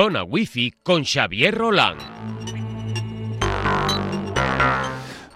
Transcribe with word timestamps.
Zona 0.00 0.22
Wifi 0.22 0.72
con 0.82 1.04
Xavier 1.04 1.54
Roland. 1.54 2.00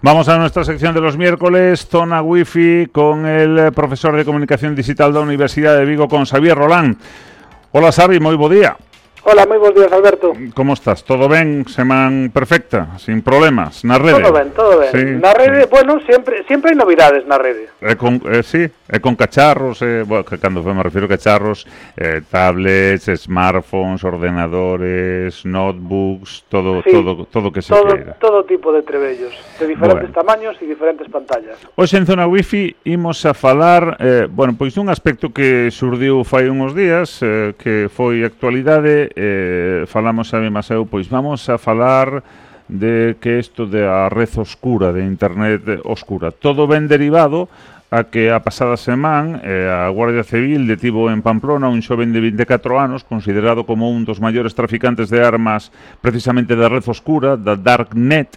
Vamos 0.01 0.27
a 0.27 0.39
nuestra 0.39 0.63
sección 0.63 0.95
de 0.95 1.01
los 1.01 1.17
miércoles, 1.17 1.85
Zona 1.87 2.23
Wifi, 2.23 2.87
con 2.91 3.27
el 3.27 3.71
profesor 3.73 4.15
de 4.15 4.25
Comunicación 4.25 4.73
Digital 4.73 5.13
de 5.13 5.19
la 5.19 5.25
Universidad 5.25 5.77
de 5.77 5.85
Vigo, 5.85 6.07
con 6.07 6.25
Xavier 6.25 6.57
Roland. 6.57 6.97
Hola, 7.73 7.91
Xavi, 7.91 8.17
moi 8.19 8.33
bo 8.33 8.49
día. 8.49 8.73
Hola, 9.25 9.49
moi 9.49 9.57
bons 9.57 9.73
días, 9.73 9.89
Alberto. 9.89 10.37
Mm, 10.37 10.53
como 10.53 10.77
estás? 10.77 11.01
Todo 11.01 11.25
ben? 11.25 11.65
Semana 11.65 12.29
perfecta? 12.29 12.93
Sin 13.01 13.25
problemas? 13.25 13.81
Na 13.81 13.97
rede? 13.97 14.21
Todo 14.21 14.37
ben, 14.37 14.53
todo 14.53 14.77
ben. 14.77 14.91
Sí. 14.93 15.01
Na 15.17 15.33
rede, 15.33 15.65
bueno, 15.65 15.97
sempre 16.05 16.45
sempre 16.45 16.69
hai 16.69 16.77
novidades 16.77 17.25
na 17.25 17.41
rede. 17.41 17.73
É 17.81 17.97
con, 17.97 18.21
eh, 18.29 18.45
sí, 18.45 18.69
é 18.69 19.01
con 19.01 19.17
cacharros, 19.17 19.81
eh, 19.81 20.05
bueno, 20.05 20.21
que 20.21 20.37
cando 20.37 20.61
me 20.61 20.77
refiro 20.77 21.09
a 21.09 21.17
cacharros, 21.17 21.65
eh, 21.97 22.21
tablets, 22.29 23.09
smartphones, 23.25 24.05
ordenadores, 24.05 25.41
notebooks, 25.41 26.45
todo 26.45 26.85
sí, 26.85 26.93
todo 26.93 27.25
todo 27.25 27.49
que 27.49 27.65
se 27.65 27.73
todo, 27.73 27.97
queira. 27.97 28.13
Todo 28.21 28.45
tipo 28.45 28.69
de 28.69 28.85
trebellos, 28.85 29.33
de 29.57 29.65
diferentes 29.65 30.13
bueno. 30.13 30.21
tamaños 30.21 30.53
e 30.61 30.69
diferentes 30.69 31.09
pantallas. 31.09 31.57
Hoxe 31.73 31.97
en 31.97 32.05
Zona 32.05 32.29
Wifi 32.29 32.77
imos 32.85 33.25
a 33.25 33.33
falar, 33.33 33.97
eh, 33.97 34.29
bueno, 34.29 34.53
pois 34.53 34.77
dun 34.77 34.93
aspecto 34.93 35.33
que 35.33 35.73
surdiu 35.73 36.21
fai 36.21 36.45
uns 36.45 36.77
días, 36.77 37.25
eh, 37.25 37.57
que 37.57 37.89
foi 37.89 38.21
actualidade 38.21 39.14
eh, 39.15 39.85
falamos 39.87 40.33
a 40.33 40.39
mí 40.39 40.49
eu, 40.69 40.85
pois 40.85 41.07
vamos 41.07 41.47
a 41.49 41.57
falar 41.57 42.23
de 42.67 43.15
que 43.21 43.39
isto 43.39 43.65
da 43.65 44.09
red 44.09 44.29
oscura, 44.37 44.91
de 44.91 45.05
internet 45.05 45.81
oscura. 45.85 46.31
Todo 46.31 46.67
ben 46.67 46.87
derivado 46.87 47.47
a 47.91 48.03
que 48.09 48.33
a 48.33 48.41
pasada 48.41 48.75
semana 48.75 49.39
eh, 49.45 49.69
a 49.69 49.87
Guardia 49.93 50.25
Civil 50.25 50.65
detivo 50.67 51.07
en 51.13 51.21
Pamplona 51.21 51.69
un 51.69 51.85
xoven 51.85 52.11
de 52.11 52.19
24 52.19 52.81
anos 52.81 53.05
considerado 53.05 53.63
como 53.63 53.93
un 53.93 54.03
dos 54.03 54.19
maiores 54.19 54.57
traficantes 54.57 55.13
de 55.13 55.21
armas 55.21 55.71
precisamente 56.01 56.57
da 56.57 56.67
red 56.67 56.83
oscura, 56.89 57.37
da 57.37 57.55
Darknet, 57.55 58.35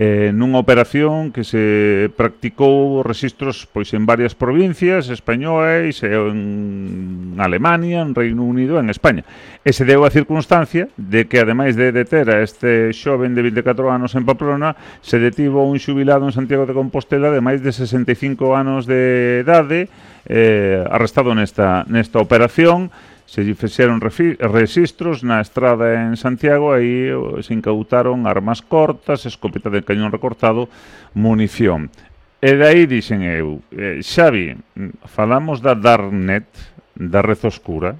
eh, 0.00 0.32
nunha 0.32 0.56
operación 0.56 1.28
que 1.28 1.44
se 1.44 2.08
practicou 2.16 3.04
registros 3.04 3.68
pois 3.68 3.92
en 3.92 4.08
varias 4.08 4.32
provincias 4.32 5.12
españolas, 5.12 6.00
e 6.00 6.08
en 6.08 7.36
Alemania, 7.36 8.00
en 8.00 8.16
Reino 8.16 8.48
Unido, 8.48 8.80
en 8.80 8.88
España. 8.88 9.28
E 9.60 9.76
se 9.76 9.84
deu 9.84 10.08
a 10.08 10.08
circunstancia 10.08 10.88
de 10.96 11.28
que, 11.28 11.36
ademais 11.36 11.76
de 11.76 11.92
deter 11.92 12.32
a 12.32 12.40
este 12.40 12.96
xoven 12.96 13.36
de 13.36 13.44
24 13.52 13.92
anos 13.92 14.16
en 14.16 14.24
Pamplona, 14.24 14.72
se 15.04 15.20
detivo 15.20 15.68
un 15.68 15.76
xubilado 15.76 16.24
en 16.24 16.32
Santiago 16.32 16.64
de 16.64 16.72
Compostela 16.72 17.28
de 17.28 17.44
máis 17.44 17.60
de 17.60 17.68
65 17.68 18.56
anos 18.56 18.88
de 18.88 19.44
idade, 19.44 19.92
eh, 20.24 20.80
arrestado 20.88 21.36
nesta, 21.36 21.84
nesta 21.92 22.24
operación, 22.24 22.88
se 23.30 23.46
lle 23.46 23.54
fixeron 23.54 24.02
registros 24.02 25.22
na 25.22 25.38
estrada 25.38 26.02
en 26.02 26.18
Santiago, 26.18 26.74
aí 26.74 27.14
se 27.46 27.54
incautaron 27.54 28.26
armas 28.26 28.58
cortas, 28.58 29.22
escopeta 29.22 29.70
de 29.70 29.86
cañón 29.86 30.10
recortado, 30.10 30.66
munición. 31.14 31.94
E 32.42 32.58
dai 32.58 32.90
dixen 32.90 33.22
eu, 33.22 33.62
eh, 33.70 34.02
Xavi, 34.02 34.58
falamos 35.06 35.62
da 35.62 35.78
Darknet, 35.78 36.50
da 36.98 37.22
red 37.22 37.38
oscura. 37.46 37.94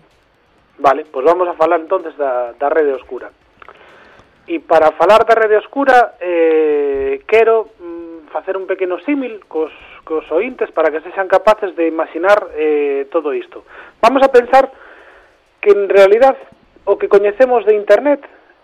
Vale, 0.82 1.06
pois 1.06 1.22
vamos 1.22 1.46
a 1.46 1.54
falar 1.54 1.78
entonces 1.78 2.10
da, 2.19 2.50
da 2.58 2.66
rede 2.66 2.98
oscura. 2.98 3.30
E 4.50 4.58
para 4.58 4.90
falar 4.98 5.22
da 5.22 5.38
rede 5.38 5.62
oscura, 5.62 6.19
eh, 6.19 7.22
quero 7.30 7.70
mm, 7.78 8.34
facer 8.34 8.58
un 8.58 8.66
pequeno 8.66 8.98
símil 9.06 9.46
cos, 9.46 9.70
cos 10.02 10.26
ointes 10.34 10.74
para 10.74 10.90
que 10.90 11.06
sexan 11.06 11.30
capaces 11.30 11.70
de 11.78 11.86
imaginar 11.86 12.50
eh, 12.58 13.06
todo 13.14 13.30
isto. 13.30 13.62
Vamos 14.02 14.26
a 14.26 14.32
pensar 14.34 14.89
que 15.60 15.71
en 15.71 15.88
realidad 15.88 16.37
o 16.84 16.97
que 16.97 17.09
coñecemos 17.09 17.65
de 17.65 17.76
internet 17.76 18.21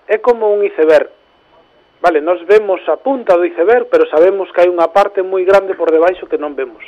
é 0.09 0.19
como 0.19 0.53
un 0.53 0.65
iceberg. 0.65 1.11
Vale, 2.01 2.21
nós 2.21 2.41
vemos 2.47 2.81
a 2.89 2.97
punta 2.97 3.37
do 3.37 3.45
iceberg, 3.45 3.89
pero 3.91 4.09
sabemos 4.09 4.51
que 4.53 4.61
hai 4.65 4.69
unha 4.69 4.89
parte 4.93 5.25
moi 5.25 5.45
grande 5.45 5.75
por 5.75 5.93
debaixo 5.93 6.29
que 6.29 6.41
non 6.41 6.56
vemos. 6.56 6.85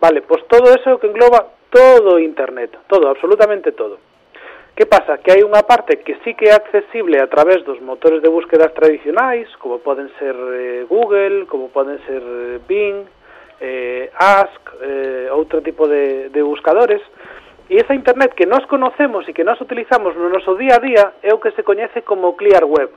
Vale, 0.00 0.22
pois 0.22 0.44
todo 0.50 0.70
eso 0.74 0.98
que 0.98 1.08
engloba 1.08 1.54
todo 1.70 2.18
internet, 2.18 2.70
todo, 2.86 3.08
absolutamente 3.08 3.72
todo. 3.72 3.98
Que 4.74 4.86
pasa? 4.86 5.22
Que 5.22 5.30
hai 5.30 5.46
unha 5.46 5.62
parte 5.62 6.02
que 6.02 6.18
sí 6.26 6.34
que 6.34 6.50
é 6.50 6.54
accesible 6.54 7.22
a 7.22 7.30
través 7.30 7.62
dos 7.62 7.78
motores 7.78 8.18
de 8.18 8.28
búsquedas 8.28 8.74
tradicionais, 8.74 9.46
como 9.62 9.78
poden 9.78 10.10
ser 10.18 10.34
eh, 10.34 10.82
Google, 10.90 11.46
como 11.46 11.70
poden 11.70 12.02
ser 12.02 12.18
eh, 12.18 12.58
Bing, 12.66 13.06
eh, 13.62 14.10
Ask, 14.18 14.58
eh, 14.82 15.30
outro 15.30 15.62
tipo 15.62 15.86
de, 15.86 16.28
de 16.34 16.42
buscadores, 16.42 16.98
E 17.68 17.80
esa 17.80 17.94
internet 17.94 18.34
que 18.36 18.44
nós 18.44 18.64
conocemos 18.66 19.24
e 19.28 19.32
que 19.32 19.44
nós 19.44 19.60
utilizamos 19.60 20.12
no 20.16 20.28
noso 20.28 20.52
día 20.60 20.76
a 20.76 20.84
día 20.84 21.04
é 21.24 21.32
o 21.32 21.40
que 21.40 21.52
se 21.56 21.64
coñece 21.64 22.04
como 22.04 22.36
Clear 22.36 22.64
Web. 22.64 22.92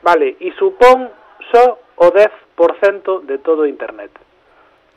Vale, 0.00 0.36
e 0.40 0.52
supón 0.56 1.12
só 1.52 1.76
o 2.00 2.08
10% 2.08 3.28
de 3.28 3.36
todo 3.44 3.68
internet. 3.68 4.12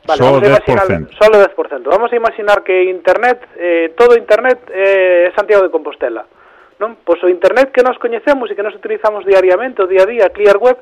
Vale, 0.07 0.19
só 0.23 0.31
o 0.31 0.39
10%. 0.39 0.71
Imaginar, 0.71 0.87
só 1.19 1.27
o 1.27 1.35
10%. 1.35 1.83
Vamos 1.83 2.11
a 2.11 2.15
imaginar 2.15 2.63
que 2.63 2.87
internet, 2.87 3.43
eh, 3.59 3.91
todo 3.95 4.15
internet 4.15 4.63
é 4.71 5.27
eh, 5.27 5.33
Santiago 5.35 5.67
de 5.67 5.71
Compostela. 5.71 6.23
Non? 6.79 6.95
Pois 7.03 7.19
o 7.25 7.27
internet 7.27 7.73
que 7.75 7.83
nós 7.83 7.97
coñecemos 7.99 8.47
e 8.47 8.55
que 8.55 8.63
nós 8.63 8.75
utilizamos 8.75 9.25
diariamente, 9.25 9.83
o 9.83 9.89
día 9.89 10.05
a 10.05 10.07
día, 10.07 10.31
Clear 10.31 10.61
Web, 10.61 10.79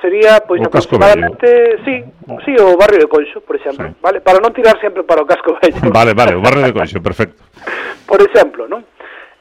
sería 0.00 0.40
pois 0.46 0.60
o 0.60 0.66
aproximadamente, 0.66 1.78
sí, 1.84 2.04
sí, 2.44 2.52
o 2.58 2.76
barrio 2.76 3.00
de 3.00 3.08
Conxo, 3.08 3.40
por 3.40 3.56
exemplo, 3.56 3.88
sí. 3.88 3.94
vale? 4.00 4.20
Para 4.20 4.40
non 4.40 4.52
tirar 4.52 4.76
sempre 4.80 5.02
para 5.02 5.22
o 5.22 5.28
casco 5.28 5.56
vello. 5.56 5.90
Vale, 5.96 6.12
vale, 6.12 6.36
o 6.36 6.42
barrio 6.42 6.64
de 6.64 6.72
Coixo, 6.72 7.00
perfecto. 7.00 7.40
por 8.10 8.20
exemplo, 8.20 8.68
non? 8.68 8.84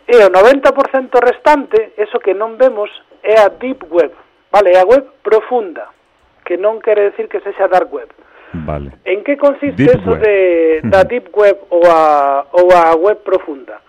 E 0.06 0.16
o 0.22 0.30
90% 0.30 0.70
restante, 1.18 1.98
eso 1.98 2.22
que 2.22 2.38
non 2.38 2.56
vemos, 2.62 2.90
é 3.26 3.42
a 3.42 3.50
deep 3.50 3.90
web, 3.90 4.14
vale? 4.54 4.72
É 4.72 4.80
a 4.80 4.86
web 4.86 5.04
profunda, 5.26 5.90
que 6.46 6.56
non 6.62 6.78
quere 6.80 7.10
decir 7.12 7.26
que 7.28 7.42
sexa 7.42 7.68
dark 7.68 7.90
web. 7.90 8.08
Vale. 8.54 8.96
En 9.04 9.26
que 9.26 9.36
consiste 9.36 9.76
deep 9.76 10.00
eso 10.00 10.16
web. 10.16 10.22
de 10.22 10.36
da 10.88 11.04
deep 11.10 11.34
web 11.34 11.58
ou 11.74 11.84
a, 11.90 12.46
ou 12.54 12.70
a 12.72 12.96
web 12.96 13.20
profunda? 13.26 13.82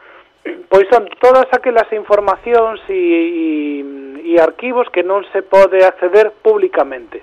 Pois 0.68 0.86
son 0.92 1.08
todas 1.22 1.46
aquelas 1.52 1.90
informacións 1.92 2.82
e, 2.88 2.94
e, 2.94 4.34
e 4.34 4.40
arquivos 4.42 4.90
que 4.90 5.02
non 5.02 5.22
se 5.30 5.42
pode 5.42 5.80
acceder 5.82 6.34
públicamente. 6.42 7.22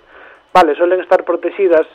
Vale, 0.53 0.75
suelen 0.75 1.01
estar 1.01 1.25
protegidas 1.25 1.85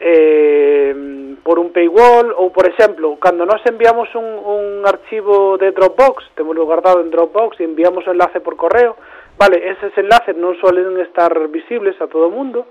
eh, 0.00 1.36
por 1.42 1.58
un 1.58 1.72
paywall 1.72 2.34
ou, 2.36 2.50
por 2.50 2.66
exemplo, 2.66 3.16
cando 3.22 3.46
nós 3.46 3.62
enviamos 3.64 4.12
un, 4.14 4.82
archivo 4.84 5.56
de 5.58 5.72
Dropbox, 5.72 6.34
temos 6.34 6.56
guardado 6.56 7.00
en 7.00 7.10
Dropbox 7.10 7.60
e 7.60 7.64
enviamos 7.64 8.06
o 8.06 8.12
enlace 8.12 8.40
por 8.40 8.56
correo, 8.56 8.96
vale, 9.38 9.62
eses 9.62 9.94
enlaces 9.96 10.36
non 10.36 10.58
suelen 10.60 10.98
estar 11.00 11.32
visibles 11.48 11.96
a 12.02 12.10
todo 12.10 12.28
o 12.28 12.34
mundo 12.34 12.66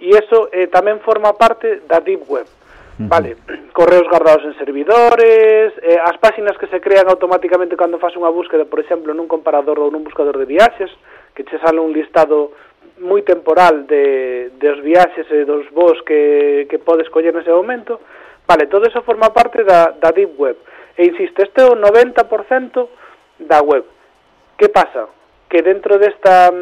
e 0.00 0.12
eso 0.12 0.50
eh, 0.52 0.68
forma 1.04 1.32
parte 1.38 1.84
da 1.86 2.00
Deep 2.00 2.26
Web. 2.26 2.63
Vale, 2.98 3.36
correos 3.72 4.08
guardados 4.08 4.44
en 4.44 4.54
servidores, 4.54 5.72
eh, 5.82 5.98
as 5.98 6.14
páxinas 6.22 6.56
que 6.58 6.70
se 6.70 6.80
crean 6.80 7.10
automáticamente 7.10 7.74
cando 7.74 7.98
fas 7.98 8.14
unha 8.14 8.30
búsqueda, 8.30 8.70
por 8.70 8.78
exemplo, 8.78 9.10
nun 9.10 9.26
comparador 9.26 9.82
ou 9.82 9.90
nun 9.90 10.06
buscador 10.06 10.38
de 10.38 10.46
viaxes, 10.46 10.94
que 11.34 11.42
che 11.42 11.58
sale 11.58 11.82
un 11.82 11.90
listado 11.90 12.54
moi 13.02 13.26
temporal 13.26 13.90
de, 13.90 14.54
dos 14.62 14.78
viaxes 14.78 15.26
e 15.26 15.42
dos 15.42 15.66
voos 15.74 15.98
que, 16.06 16.70
que 16.70 16.78
podes 16.78 17.10
coller 17.10 17.34
nese 17.34 17.50
momento, 17.50 17.98
vale, 18.46 18.70
todo 18.70 18.86
eso 18.86 19.02
forma 19.02 19.34
parte 19.34 19.66
da, 19.66 19.90
da 19.98 20.14
Deep 20.14 20.38
Web. 20.38 20.54
E 20.94 21.10
insisto, 21.10 21.42
este 21.42 21.66
é 21.66 21.66
o 21.66 21.74
90% 21.74 22.30
da 23.42 23.58
web. 23.58 23.82
Que 24.54 24.70
pasa? 24.70 25.10
Que 25.50 25.66
dentro 25.66 25.98
desta, 25.98 26.54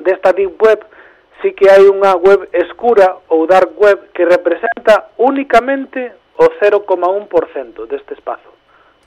desta 0.00 0.32
Deep 0.32 0.56
Web 0.56 0.80
sí 1.42 1.52
que 1.52 1.68
hai 1.68 1.84
unha 1.84 2.16
web 2.16 2.48
escura 2.56 3.20
ou 3.28 3.44
dark 3.44 3.76
web 3.76 4.08
que 4.16 4.24
representa 4.24 4.75
únicamente 5.18 6.12
o 6.36 6.46
0,1% 6.60 7.86
deste 7.88 8.14
espazo. 8.14 8.50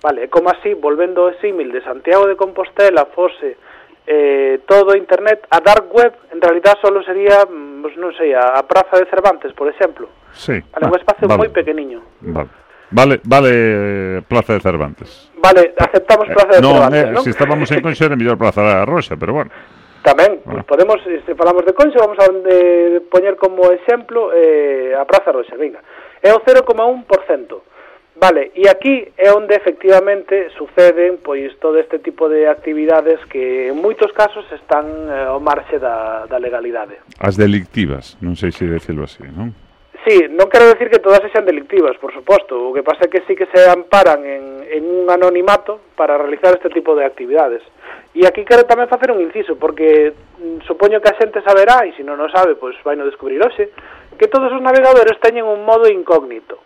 Vale, 0.01 0.23
é 0.23 0.27
como 0.31 0.49
así, 0.49 0.73
volvendo 0.73 1.27
ao 1.27 1.35
símil 1.43 1.71
de 1.71 1.83
Santiago 1.83 2.25
de 2.27 2.39
Compostela 2.39 3.05
fose 3.11 3.59
eh, 4.07 4.63
todo 4.65 4.95
internet, 4.95 5.45
a 5.51 5.59
dark 5.59 5.91
web 5.93 6.13
en 6.31 6.39
realidad 6.41 6.79
solo 6.81 7.03
sería, 7.03 7.45
mm, 7.45 7.83
pues, 7.83 7.93
non 7.99 8.09
sei, 8.15 8.33
a, 8.33 8.57
a 8.57 8.63
Praza 8.65 8.97
de 8.97 9.05
Cervantes, 9.11 9.51
por 9.53 9.67
exemplo. 9.69 10.07
Sí. 10.33 10.55
Vale, 10.71 10.87
Ah, 10.87 10.89
un 10.89 10.97
espacio 10.97 11.27
vale. 11.27 11.39
moi 11.45 11.51
pequeniño. 11.51 11.99
Vale. 12.25 12.49
Vale, 12.89 13.21
vale 13.21 13.49
eh, 13.53 14.17
Plaza 14.25 14.57
de 14.57 14.61
Cervantes. 14.65 15.29
Vale, 15.37 15.77
aceptamos 15.77 16.25
Praza 16.33 16.57
de 16.57 16.61
non, 16.63 16.73
Cervantes, 16.89 17.05
eh, 17.05 17.11
non? 17.13 17.21
se 17.21 17.29
estábamos 17.35 17.67
en 17.69 17.81
Conxo 17.85 18.01
era 18.07 18.17
mellor 18.17 18.39
Plaza 18.39 18.65
da 18.65 18.81
Roxa, 18.87 19.13
pero 19.19 19.35
bueno. 19.37 19.51
Tamén, 20.09 20.41
ah. 20.49 20.65
podemos, 20.65 20.97
se 21.05 21.37
falamos 21.37 21.61
de 21.69 21.77
Conxo, 21.77 22.01
vamos 22.01 22.17
a 22.17 22.25
de, 22.33 22.97
poñer 23.13 23.37
como 23.37 23.69
exemplo 23.69 24.33
eh, 24.33 24.97
a 24.97 25.05
Praza 25.05 25.29
Roxa, 25.29 25.53
venga. 25.53 25.85
É 26.17 26.33
o 26.33 26.41
0,1%. 26.41 27.05
Vale, 28.17 28.49
e 28.57 28.67
aquí 28.67 29.13
é 29.15 29.29
onde 29.31 29.53
efectivamente 29.53 30.49
suceden 30.57 31.21
pois 31.21 31.53
todo 31.61 31.77
este 31.77 32.01
tipo 32.01 32.25
de 32.25 32.49
actividades 32.49 33.21
que 33.29 33.69
en 33.69 33.77
moitos 33.77 34.09
casos 34.17 34.49
están 34.49 34.89
eh, 35.13 35.29
ao 35.29 35.37
marxe 35.37 35.77
da, 35.77 36.25
da 36.25 36.41
legalidade. 36.41 36.97
As 37.21 37.37
delictivas, 37.37 38.17
non 38.17 38.33
sei 38.33 38.49
se 38.49 38.65
decirlo 38.65 39.05
así, 39.05 39.21
non? 39.29 39.53
Sí, 40.09 40.25
non 40.25 40.49
quero 40.49 40.65
decir 40.73 40.89
que 40.89 40.97
todas 40.97 41.21
sexan 41.21 41.45
delictivas, 41.45 41.93
por 42.01 42.09
suposto. 42.09 42.57
O 42.57 42.73
que 42.73 42.81
pasa 42.81 43.05
é 43.05 43.13
que 43.13 43.21
sí 43.29 43.37
que 43.37 43.45
se 43.53 43.61
amparan 43.69 44.25
en, 44.25 44.65
en 44.65 44.81
un 44.89 45.05
anonimato 45.05 45.93
para 45.93 46.17
realizar 46.17 46.57
este 46.57 46.73
tipo 46.73 46.97
de 46.97 47.05
actividades. 47.05 47.61
E 48.17 48.25
aquí 48.25 48.41
quero 48.41 48.65
tamén 48.65 48.89
facer 48.89 49.13
un 49.13 49.21
inciso, 49.21 49.53
porque 49.61 50.09
mm, 50.41 50.65
supoño 50.65 50.97
que 50.97 51.13
a 51.13 51.19
xente 51.21 51.45
saberá, 51.45 51.85
e 51.85 51.93
se 51.93 52.01
non 52.01 52.17
o 52.17 52.25
sabe, 52.25 52.57
pois 52.57 52.73
vai 52.81 52.97
no 52.97 53.05
descubrir 53.05 53.37
hoxe, 53.37 53.69
que 54.17 54.25
todos 54.25 54.49
os 54.49 54.65
navegadores 54.65 55.13
teñen 55.21 55.45
un 55.45 55.61
modo 55.61 55.85
incógnito. 55.85 56.57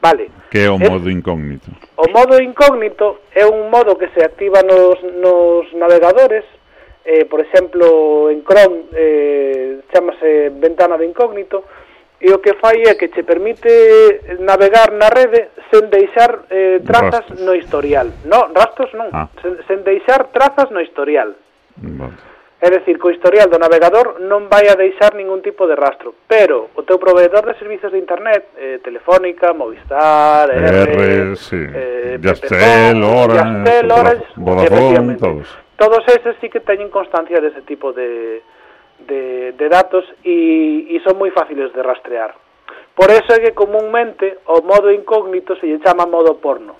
Vale. 0.00 0.32
Que 0.48 0.64
é 0.64 0.72
o 0.72 0.80
eh, 0.80 0.88
modo 0.88 1.12
incógnito? 1.12 1.68
O 2.00 2.08
modo 2.08 2.40
incógnito 2.40 3.28
é 3.36 3.44
un 3.44 3.68
modo 3.68 4.00
que 4.00 4.08
se 4.16 4.24
activa 4.24 4.64
nos, 4.64 4.96
nos 5.20 5.68
navegadores, 5.76 6.48
eh, 7.04 7.28
por 7.28 7.44
exemplo, 7.44 8.32
en 8.32 8.40
Chrome 8.48 8.88
eh, 8.96 9.84
chamase 9.92 10.48
ventana 10.56 10.96
de 10.96 11.04
incógnito, 11.04 11.83
e 12.24 12.32
o 12.32 12.40
que 12.40 12.54
fai 12.56 12.80
é 12.88 12.96
que 12.96 13.12
che 13.12 13.22
permite 13.22 13.68
eh, 13.68 14.40
navegar 14.40 14.96
na 14.96 15.12
rede 15.12 15.52
sen 15.68 15.92
deixar 15.92 16.48
eh, 16.48 16.80
trazas 16.80 17.28
rastros. 17.28 17.40
no 17.44 17.52
historial. 17.52 18.08
No, 18.24 18.48
rastros 18.48 18.88
non, 18.96 19.12
ah. 19.12 19.28
sen, 19.44 19.60
sen 19.68 19.84
deixar 19.84 20.32
trazas 20.32 20.72
no 20.72 20.80
historial. 20.80 21.36
Vale. 21.76 22.16
É 22.64 22.70
dicir, 22.70 22.96
co 22.96 23.12
historial 23.12 23.52
do 23.52 23.60
navegador 23.60 24.24
non 24.24 24.48
vai 24.48 24.64
a 24.72 24.78
deixar 24.78 25.12
ningún 25.12 25.44
tipo 25.44 25.68
de 25.68 25.76
rastro, 25.76 26.16
pero 26.24 26.72
o 26.72 26.80
teu 26.88 26.96
proveedor 26.96 27.44
de 27.44 27.60
servizos 27.60 27.92
de 27.92 28.00
internet, 28.00 28.56
eh, 28.56 28.80
Telefónica, 28.80 29.52
Movistar, 29.52 30.48
R, 30.48 30.96
R 30.96 31.36
sí. 31.36 31.60
eh, 31.60 32.16
Yastel, 32.24 33.04
Orange, 33.04 33.84
Orange, 33.84 34.24
Vodafone, 34.40 35.20
todos. 35.20 35.48
Todos 35.76 36.08
eses 36.08 36.40
sí 36.40 36.48
que 36.48 36.64
teñen 36.64 36.88
constancia 36.88 37.36
dese 37.36 37.60
de 37.60 37.68
tipo 37.68 37.92
de, 37.92 38.40
de, 39.06 39.52
de 39.52 39.66
datos 39.68 40.04
e, 40.24 40.88
e 40.90 40.96
son 41.04 41.16
moi 41.20 41.30
fáciles 41.30 41.72
de 41.72 41.80
rastrear. 41.80 42.34
Por 42.94 43.10
eso 43.10 43.34
é 43.34 43.42
que 43.42 43.52
comúnmente 43.52 44.38
o 44.46 44.62
modo 44.62 44.90
incógnito 44.90 45.56
se 45.56 45.66
lle 45.66 45.82
chama 45.82 46.06
modo 46.06 46.38
porno. 46.38 46.78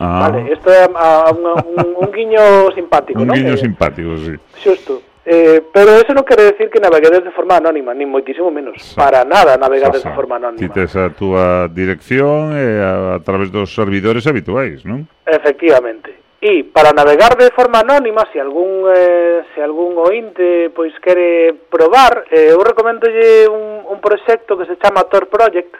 Ah. 0.00 0.28
Vale, 0.28 0.52
isto 0.52 0.72
é 0.72 0.88
a, 0.88 1.28
a, 1.28 1.30
un, 1.30 1.92
un 2.00 2.08
guiño 2.10 2.40
simpático, 2.78 3.20
un 3.20 3.28
non? 3.28 3.36
Un 3.36 3.44
guiño 3.44 3.54
eh, 3.54 3.60
simpático, 3.60 4.16
sí. 4.16 4.34
Xusto. 4.56 5.02
Eh, 5.20 5.60
pero 5.68 6.00
eso 6.00 6.16
non 6.16 6.24
quere 6.24 6.48
decir 6.48 6.72
que 6.72 6.80
naveguedes 6.80 7.20
de 7.20 7.30
forma 7.36 7.60
anónima, 7.60 7.92
nin 7.92 8.08
moitísimo 8.08 8.48
menos. 8.48 8.80
Sa. 8.80 8.96
Para 8.96 9.20
nada 9.28 9.60
navegades 9.60 10.00
de 10.00 10.12
forma 10.16 10.40
anónima. 10.40 10.64
Tites 10.64 10.96
a 10.96 11.12
túa 11.12 11.68
dirección 11.68 12.56
eh, 12.56 12.80
a, 12.80 13.14
a 13.14 13.20
través 13.20 13.52
dos 13.52 13.68
servidores 13.68 14.24
habituais, 14.24 14.80
non? 14.88 15.04
Efectivamente. 15.28 16.16
E 16.40 16.64
para 16.72 16.96
navegar 16.96 17.36
de 17.36 17.52
forma 17.52 17.80
anónima, 17.80 18.24
se 18.32 18.40
algún 18.40 18.88
eh, 18.88 19.44
se 19.54 19.60
algún 19.60 19.98
ointe 19.98 20.70
pois 20.72 20.96
quere 21.04 21.52
probar, 21.68 22.24
eh, 22.32 22.56
eu 22.56 22.64
recomendolle 22.64 23.44
un, 23.44 23.84
un 23.84 24.00
proxecto 24.00 24.56
que 24.56 24.64
se 24.64 24.80
chama 24.80 25.04
Tor 25.04 25.28
Project, 25.28 25.76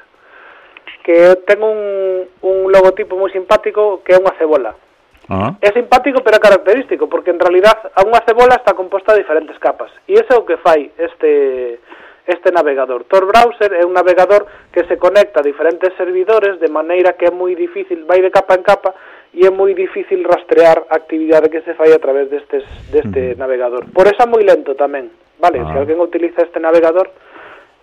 que 1.00 1.40
ten 1.48 1.64
un, 1.64 2.28
un 2.44 2.68
logotipo 2.68 3.16
moi 3.16 3.32
simpático 3.32 4.04
que 4.04 4.12
é 4.12 4.20
unha 4.20 4.36
cebola. 4.36 4.76
Uh 5.32 5.32
-huh. 5.32 5.52
É 5.64 5.72
simpático 5.72 6.20
pero 6.20 6.36
é 6.36 6.44
característico, 6.44 7.08
porque 7.08 7.32
en 7.32 7.40
realidad 7.40 7.80
a 7.96 8.04
unha 8.04 8.20
cebola 8.28 8.60
está 8.60 8.76
composta 8.76 9.16
de 9.16 9.24
diferentes 9.24 9.56
capas. 9.56 9.88
E 10.04 10.20
ese 10.20 10.28
é 10.28 10.36
o 10.36 10.44
que 10.44 10.60
fai 10.60 10.92
este 11.00 11.80
este 12.28 12.52
navegador. 12.52 13.08
Tor 13.08 13.24
Browser 13.26 13.72
é 13.74 13.82
un 13.88 13.96
navegador 13.96 14.44
que 14.72 14.84
se 14.84 15.00
conecta 15.00 15.40
a 15.40 15.48
diferentes 15.50 15.88
servidores 15.96 16.60
de 16.60 16.68
maneira 16.68 17.16
que 17.16 17.26
é 17.26 17.32
moi 17.32 17.56
difícil, 17.56 18.04
vai 18.04 18.20
de 18.20 18.28
capa 18.28 18.54
en 18.54 18.62
capa, 18.62 18.92
e 19.32 19.46
é 19.46 19.50
moi 19.50 19.70
difícil 19.78 20.26
rastrear 20.26 20.90
a 20.90 20.98
actividade 20.98 21.50
que 21.50 21.62
se 21.62 21.74
fai 21.78 21.94
a 21.94 22.02
través 22.02 22.26
destes, 22.30 22.66
deste 22.90 23.38
navegador. 23.38 23.86
Por 23.94 24.10
eso 24.10 24.18
é 24.18 24.26
moi 24.26 24.42
lento 24.42 24.74
tamén, 24.74 25.10
vale? 25.38 25.62
Ah. 25.62 25.70
Se 25.70 25.76
alguén 25.78 26.02
utiliza 26.02 26.42
este 26.42 26.58
navegador, 26.58 27.14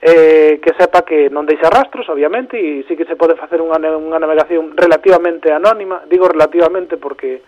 eh, 0.02 0.60
que 0.62 0.76
sepa 0.76 1.08
que 1.08 1.32
non 1.32 1.48
deixa 1.48 1.72
rastros, 1.72 2.06
obviamente, 2.12 2.60
e 2.60 2.84
sí 2.86 3.00
que 3.00 3.08
se 3.08 3.16
pode 3.16 3.40
facer 3.40 3.64
unha, 3.64 3.80
unha 3.80 4.20
navegación 4.20 4.76
relativamente 4.76 5.50
anónima, 5.50 6.04
digo 6.06 6.28
relativamente 6.28 7.00
porque 7.00 7.42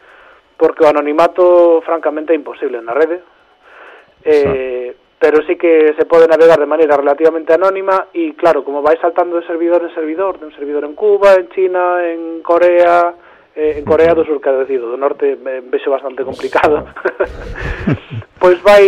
porque 0.60 0.84
o 0.84 0.92
anonimato 0.92 1.80
francamente 1.88 2.36
é 2.36 2.40
imposible 2.40 2.84
na 2.84 2.92
rede, 2.92 3.24
eh, 4.28 4.92
pero 5.16 5.40
sí 5.48 5.56
que 5.56 5.95
se 5.95 6.04
pode 6.04 6.28
navegar 6.28 6.60
de 6.60 6.68
maneira 6.68 7.00
relativamente 7.00 7.56
anónima 7.56 8.12
e 8.12 8.36
claro, 8.36 8.63
como 8.63 8.84
vai 8.84 9.00
saltando 9.00 9.40
de 9.40 9.48
servidor 9.48 9.84
en 9.84 9.95
servidor, 9.95 10.40
de 10.40 10.52
un 10.52 10.56
servidor 10.56 10.84
en 10.84 10.95
Cuba, 10.95 11.36
en 11.36 11.48
China, 11.56 12.04
en 12.04 12.44
Corea, 12.44 13.16
eh, 13.60 13.76
en 13.80 13.84
Corea 13.84 14.16
do 14.16 14.24
Sur, 14.24 14.40
que 14.40 14.50
decido, 14.64 14.88
do 14.88 14.96
norte 14.96 15.36
me 15.36 15.60
vexo 15.60 15.92
bastante 15.92 16.24
complicado. 16.24 16.88
pois 18.40 18.56
vai 18.64 18.88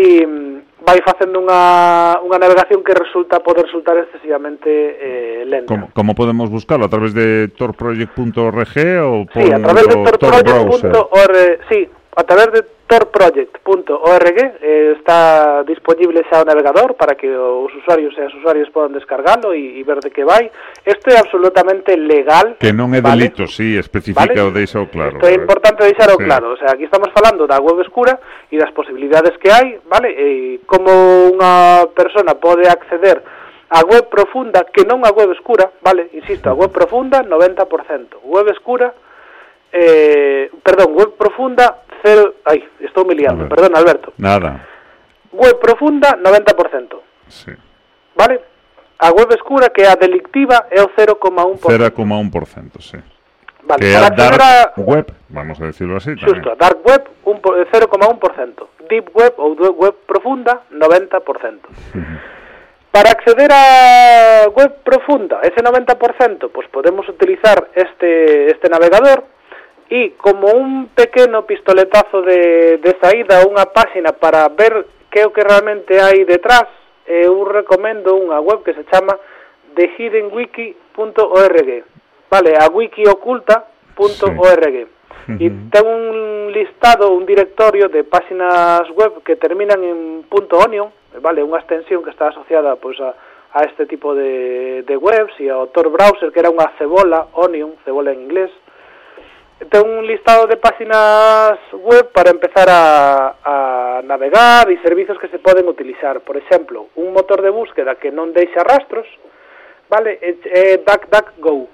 vai 0.82 0.98
facendo 1.06 1.38
unha, 1.38 2.18
unha 2.26 2.40
navegación 2.42 2.82
que 2.82 2.96
resulta 2.96 3.44
pode 3.44 3.62
resultar 3.68 4.00
excesivamente 4.02 4.72
eh, 4.98 5.44
lenta. 5.46 5.70
Como, 5.70 5.86
como 5.94 6.12
podemos 6.16 6.50
buscarlo? 6.50 6.88
¿A 6.88 6.92
través 6.92 7.14
de 7.14 7.54
torproject.org 7.54 8.76
ou 9.06 9.30
por 9.30 9.38
Sí, 9.38 9.46
a 9.52 9.60
través 9.62 9.86
de 9.86 9.96
torproject.org, 10.02 11.36
sí, 11.70 11.86
a 12.16 12.24
través 12.24 12.50
de 12.56 12.62
sectorproject.org 12.92 14.38
eh, 14.62 14.94
está 15.00 15.64
disponible 15.64 16.24
xa 16.28 16.44
o 16.44 16.46
navegador 16.46 17.00
para 17.00 17.16
que 17.16 17.32
os 17.32 17.72
usuarios 17.80 18.12
e 18.20 18.22
as 18.28 18.34
usuarias 18.36 18.68
podan 18.68 18.92
descargalo 18.92 19.56
e, 19.56 19.80
e 19.80 19.84
ver 19.88 20.04
de 20.04 20.12
que 20.12 20.28
vai. 20.28 20.52
Isto 20.84 21.08
é 21.08 21.18
absolutamente 21.18 21.96
legal. 21.96 22.60
Que 22.60 22.76
non 22.76 22.92
é 22.92 23.00
¿vale? 23.00 23.32
delito, 23.32 23.48
sí, 23.48 23.80
especifica 23.80 24.28
¿vale? 24.28 24.44
o 24.44 24.52
deixao 24.52 24.92
claro. 24.92 25.24
Isto 25.24 25.32
é 25.32 25.40
importante 25.40 25.88
deixar 25.88 26.12
o 26.12 26.20
sí. 26.20 26.28
claro. 26.28 26.52
O 26.52 26.58
sea, 26.60 26.76
aquí 26.76 26.84
estamos 26.84 27.08
falando 27.16 27.48
da 27.48 27.64
web 27.64 27.80
escura 27.80 28.20
e 28.52 28.60
das 28.60 28.76
posibilidades 28.76 29.40
que 29.40 29.48
hai, 29.48 29.80
vale? 29.88 30.12
E 30.12 30.28
como 30.68 30.92
unha 31.32 31.88
persona 31.96 32.36
pode 32.36 32.68
acceder 32.68 33.24
a 33.72 33.88
web 33.88 34.12
profunda, 34.12 34.68
que 34.68 34.84
non 34.84 35.00
a 35.08 35.16
web 35.16 35.32
escura, 35.32 35.72
vale? 35.80 36.12
Insisto, 36.12 36.52
a 36.52 36.58
web 36.60 36.76
profunda, 36.76 37.24
90%. 37.24 38.20
Web 38.28 38.52
escura, 38.52 38.92
eh, 39.72 40.52
perdón, 40.64 40.94
web 40.94 41.12
profunda 41.18 41.84
cero... 42.04 42.36
Ai, 42.46 42.64
estou 42.82 43.06
me 43.06 43.16
liando, 43.16 43.48
perdón, 43.48 43.76
Alberto. 43.76 44.14
Nada. 44.18 44.68
Web 45.32 45.60
profunda, 45.60 46.18
90%. 46.18 47.00
Sí. 47.28 47.52
Vale? 48.16 48.42
A 49.00 49.12
web 49.12 49.32
escura, 49.32 49.70
que 49.70 49.86
a 49.86 49.96
delictiva, 49.96 50.68
é 50.70 50.82
o 50.82 50.90
0,1%. 50.90 51.62
0,1%, 51.62 52.82
sí. 52.82 52.98
Vale, 53.64 53.80
que 53.80 53.94
para 53.94 54.08
a 54.08 54.10
dark 54.10 54.42
a... 54.42 54.74
web, 54.82 55.14
vamos 55.30 55.62
a 55.62 55.66
decirlo 55.66 55.98
así 55.98 56.12
Justo, 56.18 56.54
tamén. 56.54 56.58
dark 56.58 56.80
web, 56.86 57.04
0,1%. 57.26 58.90
Deep 58.90 59.10
web 59.16 59.34
ou 59.38 59.56
web 59.56 59.96
profunda, 60.06 60.66
90%. 60.74 61.66
Uh 61.96 62.02
-huh. 62.02 62.20
Para 62.92 63.12
acceder 63.12 63.48
a 63.54 64.50
web 64.52 64.84
profunda, 64.84 65.40
ese 65.42 65.64
90%, 65.64 66.52
pues 66.52 66.68
podemos 66.68 67.08
utilizar 67.08 67.72
este, 67.74 68.52
este 68.52 68.68
navegador, 68.68 69.24
e 69.92 70.16
como 70.16 70.48
un 70.48 70.88
pequeno 70.96 71.44
pistoletazo 71.44 72.22
de, 72.24 72.80
de 72.80 72.96
saída 73.04 73.44
a 73.44 73.46
unha 73.46 73.68
páxina 73.76 74.16
para 74.16 74.48
ver 74.48 74.88
que 75.12 75.28
o 75.28 75.36
que 75.36 75.44
realmente 75.44 76.00
hai 76.00 76.24
detrás, 76.24 76.72
eu 77.04 77.44
recomendo 77.44 78.16
unha 78.16 78.40
web 78.40 78.64
que 78.64 78.72
se 78.72 78.88
chama 78.88 79.20
thehiddenwiki.org 79.76 81.70
vale, 82.32 82.56
a 82.56 82.72
wiki 82.72 83.04
oculta.org 83.04 84.88
sí. 85.28 85.36
e 85.44 85.52
ten 85.68 85.84
un 85.84 86.56
listado, 86.56 87.12
un 87.12 87.28
directorio 87.28 87.92
de 87.92 88.08
páxinas 88.08 88.88
web 88.96 89.20
que 89.28 89.36
terminan 89.36 89.84
en 89.84 90.24
.onion, 90.32 90.88
vale, 91.20 91.44
unha 91.44 91.60
extensión 91.60 92.00
que 92.00 92.16
está 92.16 92.32
asociada 92.32 92.80
pois 92.80 92.96
a, 93.04 93.12
a 93.52 93.68
este 93.68 93.84
tipo 93.92 94.16
de, 94.16 94.88
de 94.88 94.96
webs 94.96 95.36
e 95.44 95.52
ao 95.52 95.68
Tor 95.68 95.92
Browser 95.92 96.32
que 96.32 96.40
era 96.40 96.48
unha 96.48 96.72
cebola, 96.80 97.28
Onion, 97.36 97.76
cebola 97.84 98.16
en 98.16 98.24
inglés, 98.32 98.56
ten 99.70 99.86
un 99.86 100.08
listado 100.08 100.48
de 100.48 100.58
páxinas 100.58 101.60
web 101.74 102.10
para 102.12 102.32
empezar 102.32 102.68
a, 102.70 103.36
a 103.44 104.02
navegar 104.02 104.66
e 104.72 104.82
servizos 104.82 105.20
que 105.20 105.30
se 105.30 105.38
poden 105.38 105.68
utilizar. 105.68 106.22
Por 106.22 106.38
exemplo, 106.38 106.90
un 106.96 107.14
motor 107.14 107.42
de 107.42 107.54
búsqueda 107.54 108.00
que 108.02 108.10
non 108.10 108.34
deixa 108.34 108.66
rastros, 108.66 109.06
vale, 109.86 110.18
é, 110.18 110.34
é 110.50 110.64
DuckDuckGo. 110.82 111.70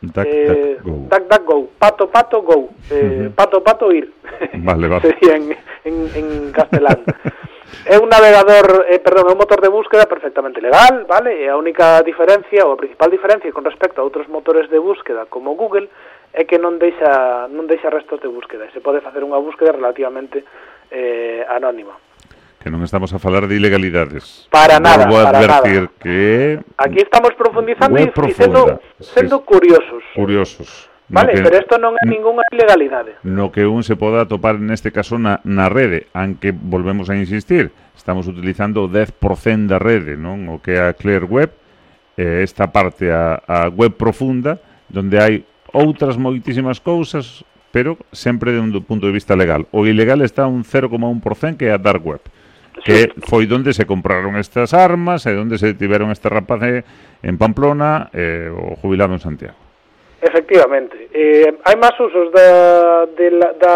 DuckDuckGo. 0.00 0.24
Eh, 0.24 0.80
DuckDuckGo. 0.80 1.56
Pato, 1.76 2.08
pato, 2.08 2.40
go. 2.40 2.72
Eh, 2.88 2.94
uh 2.94 3.08
-huh. 3.28 3.34
Pato, 3.36 3.60
pato, 3.60 3.92
ir. 3.92 4.08
Vale, 4.64 4.88
vale. 4.88 5.02
Sería 5.04 5.36
en, 5.36 5.52
en, 5.84 5.96
en 6.16 6.26
castelán. 6.52 7.04
é 7.84 7.98
un 7.98 8.08
navegador, 8.08 8.86
eh, 8.88 8.98
perdón, 8.98 9.30
é 9.30 9.32
un 9.34 9.38
motor 9.38 9.60
de 9.60 9.68
búsqueda 9.68 10.06
perfectamente 10.06 10.60
legal, 10.60 11.04
vale? 11.06 11.36
E 11.38 11.50
a 11.50 11.56
única 11.56 12.02
diferencia, 12.02 12.66
ou 12.66 12.74
a 12.74 12.80
principal 12.80 13.10
diferencia 13.10 13.52
con 13.52 13.62
respecto 13.62 14.00
a 14.00 14.06
outros 14.06 14.26
motores 14.26 14.66
de 14.70 14.78
búsqueda 14.78 15.26
como 15.30 15.54
Google, 15.54 15.86
é 16.32 16.44
que 16.44 16.58
non 16.58 16.78
deixa, 16.80 17.46
non 17.52 17.68
deixa 17.68 17.90
restos 17.90 18.18
de 18.22 18.28
búsqueda. 18.28 18.66
Se 18.72 18.80
pode 18.80 19.04
facer 19.04 19.22
unha 19.22 19.38
búsqueda 19.38 19.76
relativamente 19.76 20.42
eh, 20.90 21.44
anónima. 21.48 21.94
Que 22.60 22.72
non 22.72 22.82
estamos 22.82 23.14
a 23.14 23.22
falar 23.22 23.46
de 23.46 23.54
ilegalidades. 23.54 24.50
Para 24.50 24.82
nada, 24.82 25.06
vou 25.06 25.22
para 25.22 25.38
nada. 25.38 25.62
que... 26.02 26.58
Aquí 26.82 26.98
estamos 26.98 27.30
profundizando 27.38 27.94
e 27.94 28.10
sendo, 28.34 28.82
sendo 28.98 29.36
curiosos. 29.46 30.02
Curiosos. 30.18 30.90
No 31.08 31.22
vale, 31.22 31.38
que, 31.38 31.42
pero 31.46 31.54
isto 31.62 31.78
non 31.78 31.94
é 31.94 32.02
ningunha 32.10 32.42
ilegalidade. 32.50 33.22
No 33.22 33.54
que 33.54 33.62
un 33.62 33.86
se 33.86 33.94
poda 33.94 34.26
topar 34.26 34.58
neste 34.58 34.90
caso 34.90 35.14
na, 35.22 35.38
na 35.46 35.70
rede, 35.70 36.10
aunque 36.10 36.50
volvemos 36.50 37.06
a 37.06 37.14
insistir, 37.14 37.70
estamos 37.94 38.26
utilizando 38.26 38.82
o 38.82 38.90
10% 38.90 39.70
da 39.70 39.78
rede, 39.78 40.18
non? 40.18 40.50
O 40.50 40.58
que 40.58 40.74
é 40.74 40.90
a 40.90 40.98
Clear 40.98 41.22
Web, 41.22 41.54
eh, 42.18 42.42
esta 42.42 42.74
parte, 42.74 43.06
a, 43.14 43.38
a 43.46 43.70
web 43.70 43.94
profunda, 43.94 44.58
donde 44.90 45.22
hai 45.22 45.46
outras 45.76 46.16
moitísimas 46.16 46.80
cousas, 46.80 47.44
pero 47.68 48.00
sempre 48.08 48.56
de 48.56 48.64
un 48.64 48.72
do 48.72 48.80
punto 48.80 49.04
de 49.04 49.12
vista 49.12 49.36
legal. 49.36 49.68
O 49.76 49.84
ilegal 49.84 50.24
está 50.24 50.48
un 50.48 50.64
0,1% 50.64 51.60
que 51.60 51.68
é 51.68 51.76
a 51.76 51.82
dark 51.82 52.00
web 52.00 52.24
que 52.84 53.10
foi 53.26 53.48
onde 53.48 53.72
se 53.72 53.88
compraron 53.88 54.36
estas 54.36 54.76
armas 54.76 55.24
e 55.24 55.32
onde 55.32 55.56
se 55.56 55.74
tiveron 55.74 56.12
este 56.12 56.28
rapaz 56.28 56.84
en 57.22 57.34
Pamplona 57.40 58.12
eh, 58.12 58.52
o 58.52 58.76
jubilado 58.76 59.16
en 59.16 59.20
Santiago. 59.20 59.56
Efectivamente. 60.20 61.08
Eh, 61.12 61.50
hai 61.64 61.76
máis 61.76 61.96
usos 61.96 62.32
da, 62.32 63.04
de 63.16 63.28
la, 63.32 63.48
da 63.56 63.74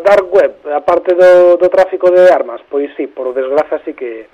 dark 0.00 0.28
web, 0.28 0.52
aparte 0.72 1.16
do, 1.16 1.56
do 1.56 1.68
tráfico 1.68 2.08
de 2.12 2.28
armas? 2.28 2.60
Pois 2.68 2.90
sí, 2.96 3.08
por 3.08 3.32
desgraza 3.32 3.80
sí 3.84 3.92
que 3.92 4.28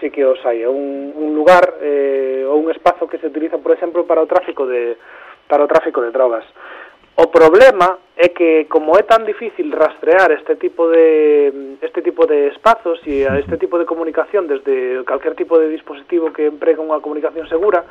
sí 0.00 0.10
que 0.10 0.24
os 0.24 0.40
hai. 0.44 0.64
É 0.64 0.68
un, 0.68 1.12
un 1.12 1.36
lugar 1.36 1.80
eh, 1.80 2.44
ou 2.48 2.60
un 2.60 2.68
espazo 2.72 3.08
que 3.08 3.20
se 3.20 3.28
utiliza, 3.28 3.60
por 3.60 3.72
exemplo, 3.72 4.04
para 4.04 4.24
o 4.24 4.30
tráfico 4.30 4.66
de, 4.66 4.96
para 5.54 5.62
o 5.62 5.68
tráfico 5.68 6.02
de 6.02 6.10
drogas. 6.10 6.42
O 7.14 7.30
problema 7.30 7.98
é 8.16 8.34
que 8.34 8.66
como 8.66 8.98
é 8.98 9.06
tan 9.06 9.22
difícil 9.22 9.70
rastrear 9.70 10.34
este 10.34 10.58
tipo 10.58 10.90
de 10.90 11.78
este 11.78 12.02
tipo 12.02 12.26
de 12.26 12.50
espazos 12.50 12.98
e 13.06 13.22
a 13.22 13.38
este 13.38 13.54
tipo 13.54 13.78
de 13.78 13.86
comunicación 13.86 14.50
desde 14.50 15.06
calquer 15.06 15.38
tipo 15.38 15.54
de 15.62 15.70
dispositivo 15.70 16.34
que 16.34 16.50
emprega 16.50 16.82
unha 16.82 16.98
comunicación 16.98 17.46
segura, 17.46 17.86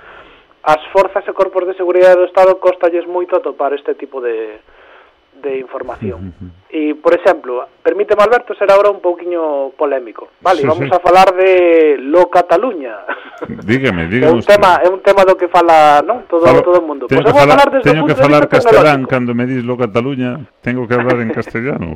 as 0.68 0.84
forzas 0.92 1.24
e 1.24 1.32
corpos 1.32 1.64
de 1.64 1.80
seguridade 1.80 2.20
do 2.20 2.28
Estado 2.28 2.60
costalles 2.60 3.08
moito 3.08 3.40
atopar 3.40 3.72
este 3.72 3.96
tipo 3.96 4.20
de 4.20 4.60
de 5.40 5.56
información. 5.56 6.20
Uh 6.20 6.36
-huh. 6.36 6.63
E, 6.74 6.96
por 6.96 7.14
exemplo, 7.14 7.70
permíteme 7.84 8.24
Alberto 8.24 8.56
ser 8.56 8.66
ahora 8.72 8.90
un 8.90 9.00
pouquiño 9.00 9.70
polémico. 9.78 10.30
Vale, 10.42 10.62
sí, 10.62 10.66
vamos 10.66 10.90
sí. 10.90 10.92
a 10.92 10.98
falar 10.98 11.36
de 11.36 11.98
Lo 12.00 12.32
Cataluña. 12.32 12.98
Dígame, 13.64 14.08
dígame. 14.10 14.34
É 14.34 14.34
un 14.34 14.42
tema, 14.42 14.82
é 14.82 14.90
un 14.90 14.98
tema 15.06 15.22
do 15.22 15.38
que 15.38 15.46
fala, 15.54 16.02
non? 16.02 16.26
Todo 16.26 16.50
Falo, 16.50 16.66
todo 16.66 16.82
o 16.82 16.82
mundo. 16.82 17.06
Pois 17.06 17.22
pues 17.22 17.30
falar, 17.30 17.70
falar 17.70 17.86
teño 17.86 18.10
que 18.10 18.18
falar 18.18 18.50
castelán 18.50 19.06
cando 19.06 19.38
me 19.38 19.46
dis 19.46 19.62
Lo 19.62 19.78
Cataluña, 19.78 20.50
tengo 20.66 20.90
que 20.90 20.98
hablar 20.98 21.22
en 21.22 21.30
castellano. 21.38 21.94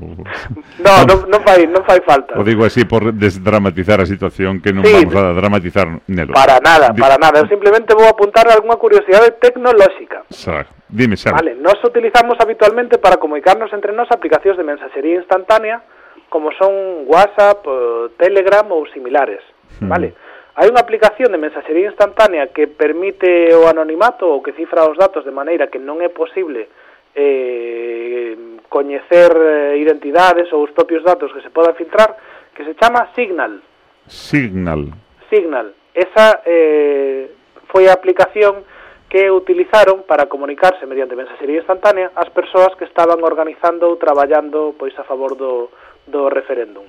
no, 0.78 0.94
non, 1.10 1.26
non 1.26 1.42
fai, 1.42 1.66
non 1.66 1.82
fai 1.82 1.98
falta. 2.06 2.38
O 2.38 2.46
digo 2.46 2.62
así 2.62 2.86
por 2.86 3.10
desdramatizar 3.18 3.98
a 3.98 4.06
situación 4.06 4.62
que 4.62 4.78
non 4.78 4.86
sí, 4.86 4.94
vamos 4.94 5.18
a 5.18 5.34
dramatizar 5.34 5.90
nelo. 6.06 6.38
Para 6.38 6.62
nada, 6.62 6.94
para 6.94 7.18
nada. 7.18 7.42
Eu 7.42 7.50
simplemente 7.50 7.98
vou 7.98 8.06
apuntar 8.06 8.46
algunha 8.46 8.78
curiosidade 8.78 9.42
tecnolóxica. 9.42 10.22
Exacto. 10.30 10.78
Dime, 10.90 11.18
Xavi. 11.18 11.36
Vale, 11.36 11.56
nos 11.56 11.84
utilizamos 11.84 12.38
habitualmente 12.40 12.98
para 12.98 13.18
comunicarnos 13.18 13.74
entre 13.74 13.92
nós 13.92 14.08
aplicacións 14.08 14.56
de 14.56 14.64
mensaxería 14.68 15.24
instantánea 15.24 15.80
como 16.28 16.52
son 16.60 17.08
WhatsApp, 17.08 17.64
eh, 17.64 18.12
Telegram 18.20 18.68
ou 18.76 18.84
similares, 18.92 19.40
mm. 19.80 19.88
vale? 19.88 20.12
Hai 20.58 20.68
unha 20.68 20.84
aplicación 20.84 21.32
de 21.32 21.40
mensaxería 21.40 21.94
instantánea 21.94 22.52
que 22.52 22.68
permite 22.68 23.54
o 23.56 23.70
anonimato 23.70 24.28
ou 24.28 24.44
que 24.44 24.58
cifra 24.58 24.90
os 24.90 24.98
datos 25.00 25.24
de 25.24 25.32
maneira 25.32 25.72
que 25.72 25.80
non 25.80 26.04
é 26.04 26.10
posible 26.12 26.68
eh, 27.14 28.34
coñecer 28.68 29.32
eh, 29.38 29.78
identidades 29.78 30.52
ou 30.52 30.66
os 30.66 30.74
propios 30.74 31.06
datos 31.06 31.32
que 31.32 31.46
se 31.46 31.54
podan 31.54 31.78
filtrar, 31.78 32.18
que 32.58 32.66
se 32.66 32.74
chama 32.76 33.14
Signal. 33.14 33.62
Signal. 34.10 34.92
Signal. 35.30 35.78
Esa 35.94 36.42
eh, 36.46 37.32
foi 37.70 37.88
a 37.88 37.94
aplicación 37.94 38.66
que 39.10 39.32
utilizaron 39.32 40.04
para 40.04 40.28
comunicarse 40.28 40.86
mediante 40.86 41.16
mensaxería 41.16 41.64
instantánea 41.64 42.12
as 42.16 42.28
persoas 42.30 42.76
que 42.76 42.84
estaban 42.84 43.24
organizando 43.24 43.88
ou 43.88 43.96
traballando 43.96 44.76
pois 44.76 44.92
a 45.00 45.08
favor 45.08 45.40
do, 45.40 45.72
do 46.08 46.28
referéndum. 46.28 46.84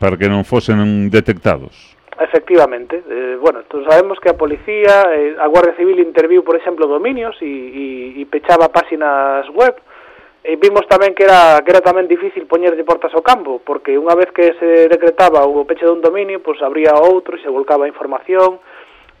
Para 0.00 0.16
que 0.16 0.32
non 0.32 0.48
fosen 0.48 1.12
detectados. 1.12 2.00
Efectivamente. 2.20 3.02
Eh, 3.08 3.36
bueno, 3.40 3.64
todos 3.68 3.84
sabemos 3.88 4.20
que 4.20 4.28
a 4.28 4.36
policía, 4.36 5.08
eh, 5.12 5.36
a 5.40 5.46
Guardia 5.46 5.76
Civil 5.76 6.00
interviu, 6.00 6.44
por 6.44 6.56
exemplo, 6.56 6.86
dominios 6.86 7.36
e, 7.40 7.48
e, 7.48 7.86
e 8.20 8.22
pechaba 8.28 8.72
páxinas 8.72 9.48
web. 9.56 9.76
E 10.40 10.56
vimos 10.56 10.88
tamén 10.88 11.12
que 11.12 11.28
era, 11.28 11.60
que 11.60 11.68
era 11.68 11.84
tamén 11.84 12.08
difícil 12.08 12.48
poñerlle 12.48 12.80
portas 12.84 13.12
ao 13.12 13.20
campo, 13.20 13.60
porque 13.60 13.96
unha 13.96 14.16
vez 14.16 14.32
que 14.32 14.56
se 14.56 14.88
decretaba 14.88 15.44
o 15.44 15.68
peche 15.68 15.84
dun 15.84 16.00
dominio, 16.00 16.40
pois 16.40 16.56
pues, 16.56 16.64
abría 16.64 16.96
outro 16.96 17.36
e 17.36 17.42
se 17.44 17.52
volcaba 17.52 17.84
a 17.84 17.92
información, 17.92 18.56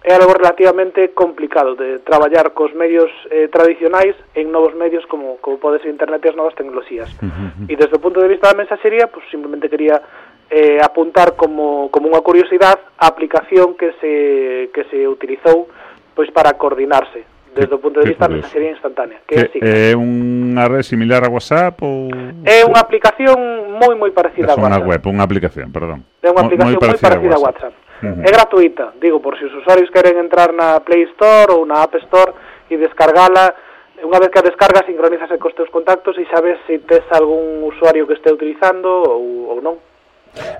é 0.02 0.14
algo 0.14 0.32
relativamente 0.32 1.12
complicado 1.12 1.76
de 1.76 1.98
traballar 2.00 2.56
cos 2.56 2.72
medios 2.74 3.10
eh, 3.30 3.48
tradicionais 3.52 4.16
en 4.34 4.48
novos 4.48 4.74
medios 4.74 5.04
como, 5.06 5.36
como 5.44 5.60
pode 5.60 5.80
ser 5.84 5.92
internet 5.92 6.24
e 6.24 6.32
as 6.32 6.36
novas 6.36 6.56
tecnologías. 6.56 7.12
Uh 7.20 7.28
-huh. 7.28 7.68
E 7.68 7.76
desde 7.76 7.96
o 7.96 8.00
punto 8.00 8.20
de 8.20 8.28
vista 8.32 8.48
da 8.48 8.56
mensaxería, 8.56 9.12
pues, 9.12 9.28
simplemente 9.28 9.68
quería 9.68 10.00
eh, 10.48 10.80
apuntar 10.80 11.36
como, 11.36 11.92
como 11.92 12.08
unha 12.08 12.24
curiosidade 12.24 12.80
a 12.96 13.12
aplicación 13.12 13.76
que 13.76 13.92
se, 14.00 14.72
que 14.72 14.88
se 14.88 15.04
utilizou 15.04 15.68
pois 16.16 16.32
para 16.32 16.56
coordinarse 16.56 17.22
desde 17.54 17.74
o 17.74 17.80
punto 17.82 18.00
de 18.00 18.08
vista 18.14 18.24
da 18.24 18.34
mensaxería 18.34 18.72
instantánea. 18.72 19.20
Que, 19.28 19.52
que 19.52 19.58
é, 19.60 19.92
é 19.92 19.96
unha 19.98 20.64
rede 20.64 20.86
similar 20.86 21.26
a 21.26 21.30
WhatsApp 21.30 21.76
ou... 21.84 22.08
É 22.48 22.64
unha 22.64 22.80
aplicación 22.80 23.36
moi, 23.76 23.94
moi 24.00 24.10
parecida 24.16 24.52
a 24.52 24.56
WhatsApp. 24.56 24.64
É 24.64 24.80
unha 24.80 24.80
web, 24.80 25.02
unha 25.06 25.24
aplicación, 25.28 25.68
perdón. 25.68 26.08
É 26.24 26.28
unha 26.32 26.42
aplicación 26.46 26.72
moi 26.72 26.80
parecida, 26.80 27.04
moi 27.04 27.16
parecida 27.20 27.36
a 27.36 27.42
WhatsApp. 27.44 27.72
A 27.72 27.76
WhatsApp. 27.76 27.79
-huh. 28.02 28.24
É 28.24 28.30
gratuita, 28.32 28.92
digo, 29.00 29.20
por 29.20 29.36
si 29.38 29.44
os 29.44 29.54
usuarios 29.54 29.90
queren 29.90 30.18
entrar 30.18 30.52
na 30.52 30.80
Play 30.80 31.04
Store 31.12 31.52
ou 31.52 31.66
na 31.66 31.84
App 31.84 31.96
Store 31.98 32.32
e 32.70 32.76
descargala, 32.76 33.54
unha 34.00 34.20
vez 34.20 34.30
que 34.32 34.40
a 34.40 34.48
descarga 34.48 34.86
sincronízase 34.88 35.36
cos 35.36 35.54
teus 35.54 35.68
contactos 35.68 36.16
e 36.16 36.24
sabes 36.32 36.56
se 36.64 36.80
si 36.80 36.84
tes 36.88 37.04
algún 37.12 37.62
usuario 37.68 38.06
que 38.08 38.16
este 38.16 38.32
utilizando 38.32 38.88
ou, 38.88 39.52
ou 39.52 39.58
non. 39.60 39.76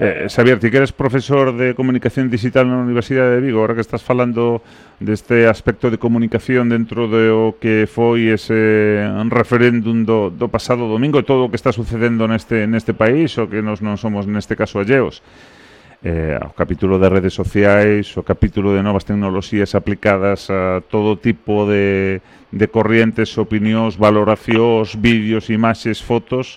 Eh, 0.00 0.26
Xavier, 0.28 0.58
ti 0.58 0.68
que 0.68 0.82
eres 0.82 0.90
profesor 0.90 1.54
de 1.54 1.78
Comunicación 1.78 2.26
Digital 2.26 2.66
na 2.66 2.82
Universidade 2.82 3.38
de 3.38 3.40
Vigo, 3.40 3.62
ahora 3.62 3.78
que 3.78 3.86
estás 3.86 4.02
falando 4.02 4.66
deste 4.98 5.46
aspecto 5.46 5.94
de 5.94 5.98
comunicación 6.02 6.66
dentro 6.66 7.06
do 7.06 7.54
que 7.62 7.86
foi 7.86 8.34
ese 8.34 9.06
referéndum 9.30 10.02
do, 10.02 10.34
do 10.34 10.50
pasado 10.50 10.90
domingo 10.90 11.22
e 11.22 11.24
todo 11.24 11.46
o 11.46 11.50
que 11.54 11.60
está 11.60 11.70
sucedendo 11.70 12.26
neste, 12.26 12.66
neste 12.66 12.98
país, 12.98 13.38
o 13.38 13.46
que 13.46 13.62
nos 13.62 13.78
non 13.78 13.94
somos 13.94 14.26
neste 14.26 14.58
caso 14.58 14.82
alleos 14.82 15.22
eh, 16.02 16.38
ao 16.40 16.56
capítulo 16.56 16.98
de 16.98 17.08
redes 17.08 17.34
sociais, 17.34 18.16
o 18.16 18.24
capítulo 18.24 18.72
de 18.72 18.82
novas 18.82 19.04
tecnoloxías 19.04 19.76
aplicadas 19.76 20.48
a 20.48 20.80
todo 20.88 21.20
tipo 21.20 21.68
de, 21.68 22.24
de 22.48 22.66
corrientes, 22.72 23.36
opinións, 23.36 24.00
valoracións, 24.00 24.96
vídeos, 24.96 25.52
imaxes, 25.52 26.00
fotos, 26.00 26.56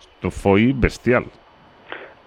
isto 0.00 0.32
foi 0.32 0.72
bestial. 0.72 1.28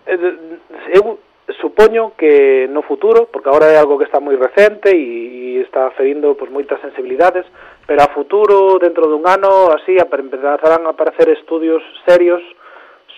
Eh, 0.06 0.94
eu 0.94 1.18
supoño 1.58 2.14
que 2.14 2.70
no 2.70 2.86
futuro, 2.86 3.28
porque 3.34 3.50
agora 3.50 3.74
é 3.74 3.78
algo 3.82 3.98
que 3.98 4.06
está 4.06 4.22
moi 4.22 4.38
recente 4.38 4.94
e, 4.94 5.58
e 5.58 5.66
está 5.66 5.90
ferindo 5.98 6.38
pois, 6.38 6.54
moitas 6.54 6.78
sensibilidades, 6.82 7.46
pero 7.90 8.06
a 8.06 8.14
futuro, 8.14 8.78
dentro 8.78 9.10
dun 9.10 9.26
ano, 9.26 9.74
así, 9.74 9.98
empezarán 9.98 10.86
a 10.86 10.94
aparecer 10.94 11.26
estudios 11.34 11.82
serios 12.06 12.42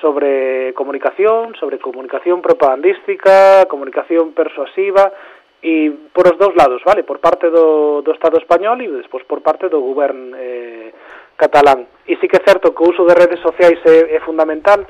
sobre 0.03 0.73
comunicación, 0.75 1.55
sobre 1.55 1.79
comunicación 1.79 2.43
propagandística, 2.43 3.63
comunicación 3.71 4.35
persuasiva 4.35 5.15
e 5.63 6.11
por 6.11 6.27
os 6.27 6.35
dous 6.35 6.51
lados, 6.59 6.83
vale, 6.83 7.07
por 7.07 7.23
parte 7.23 7.47
do, 7.47 8.03
do 8.03 8.11
Estado 8.11 8.35
español 8.35 8.83
e 8.83 8.91
despois 8.91 9.23
por 9.23 9.39
parte 9.39 9.71
do 9.71 9.79
govern 9.79 10.35
eh, 10.35 10.91
catalán. 11.39 11.87
E 12.03 12.19
sí 12.19 12.27
que 12.27 12.35
é 12.35 12.43
certo 12.43 12.75
que 12.75 12.83
o 12.83 12.91
uso 12.91 13.07
de 13.07 13.15
redes 13.15 13.39
sociais 13.39 13.79
é, 13.87 14.11
é 14.11 14.19
fundamental 14.27 14.83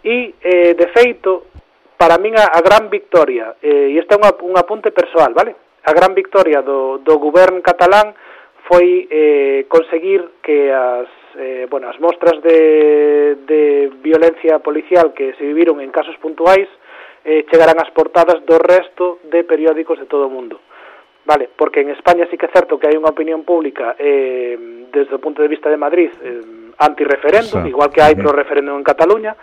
e, 0.00 0.32
eh, 0.40 0.72
de 0.72 0.88
feito, 0.96 1.52
para 2.00 2.16
min 2.16 2.32
a, 2.40 2.56
a 2.56 2.64
gran 2.64 2.88
victoria, 2.88 3.60
eh, 3.60 3.92
e 3.92 4.00
este 4.00 4.16
é 4.16 4.18
unha, 4.18 4.32
un 4.48 4.56
apunte 4.56 4.96
persoal, 4.96 5.36
vale? 5.36 5.52
A 5.84 5.92
gran 5.92 6.16
victoria 6.16 6.64
do, 6.64 7.04
do 7.04 7.20
govern 7.20 7.60
catalán 7.60 8.16
foi 8.64 9.04
eh, 9.12 9.68
conseguir 9.68 10.40
que 10.40 10.72
as 10.72 11.17
eh, 11.38 11.66
bueno, 11.70 11.88
as 11.88 11.98
mostras 12.02 12.42
de, 12.42 13.38
de 13.46 13.90
violencia 14.02 14.58
policial 14.58 15.14
que 15.14 15.32
se 15.38 15.44
viviron 15.46 15.80
en 15.80 15.94
casos 15.94 16.18
puntuais 16.18 16.68
eh, 17.24 17.46
chegarán 17.50 17.78
ás 17.78 17.90
portadas 17.94 18.42
do 18.42 18.58
resto 18.58 19.22
de 19.30 19.46
periódicos 19.46 19.98
de 20.02 20.10
todo 20.10 20.26
o 20.26 20.34
mundo. 20.34 20.60
Vale, 21.28 21.48
porque 21.54 21.80
en 21.80 21.90
España 21.90 22.26
sí 22.30 22.36
que 22.40 22.48
é 22.48 22.54
certo 22.56 22.80
que 22.80 22.88
hai 22.88 22.96
unha 22.96 23.12
opinión 23.12 23.44
pública 23.44 23.94
eh, 24.00 24.88
desde 24.88 25.14
o 25.14 25.22
punto 25.22 25.44
de 25.44 25.52
vista 25.52 25.68
de 25.68 25.76
Madrid 25.76 26.08
eh, 26.24 26.74
anti-referéndum, 26.80 27.62
sí. 27.62 27.68
igual 27.68 27.92
que 27.92 28.00
hai 28.00 28.16
pro 28.16 28.32
referéndum 28.32 28.80
en 28.80 28.86
Cataluña, 28.86 29.36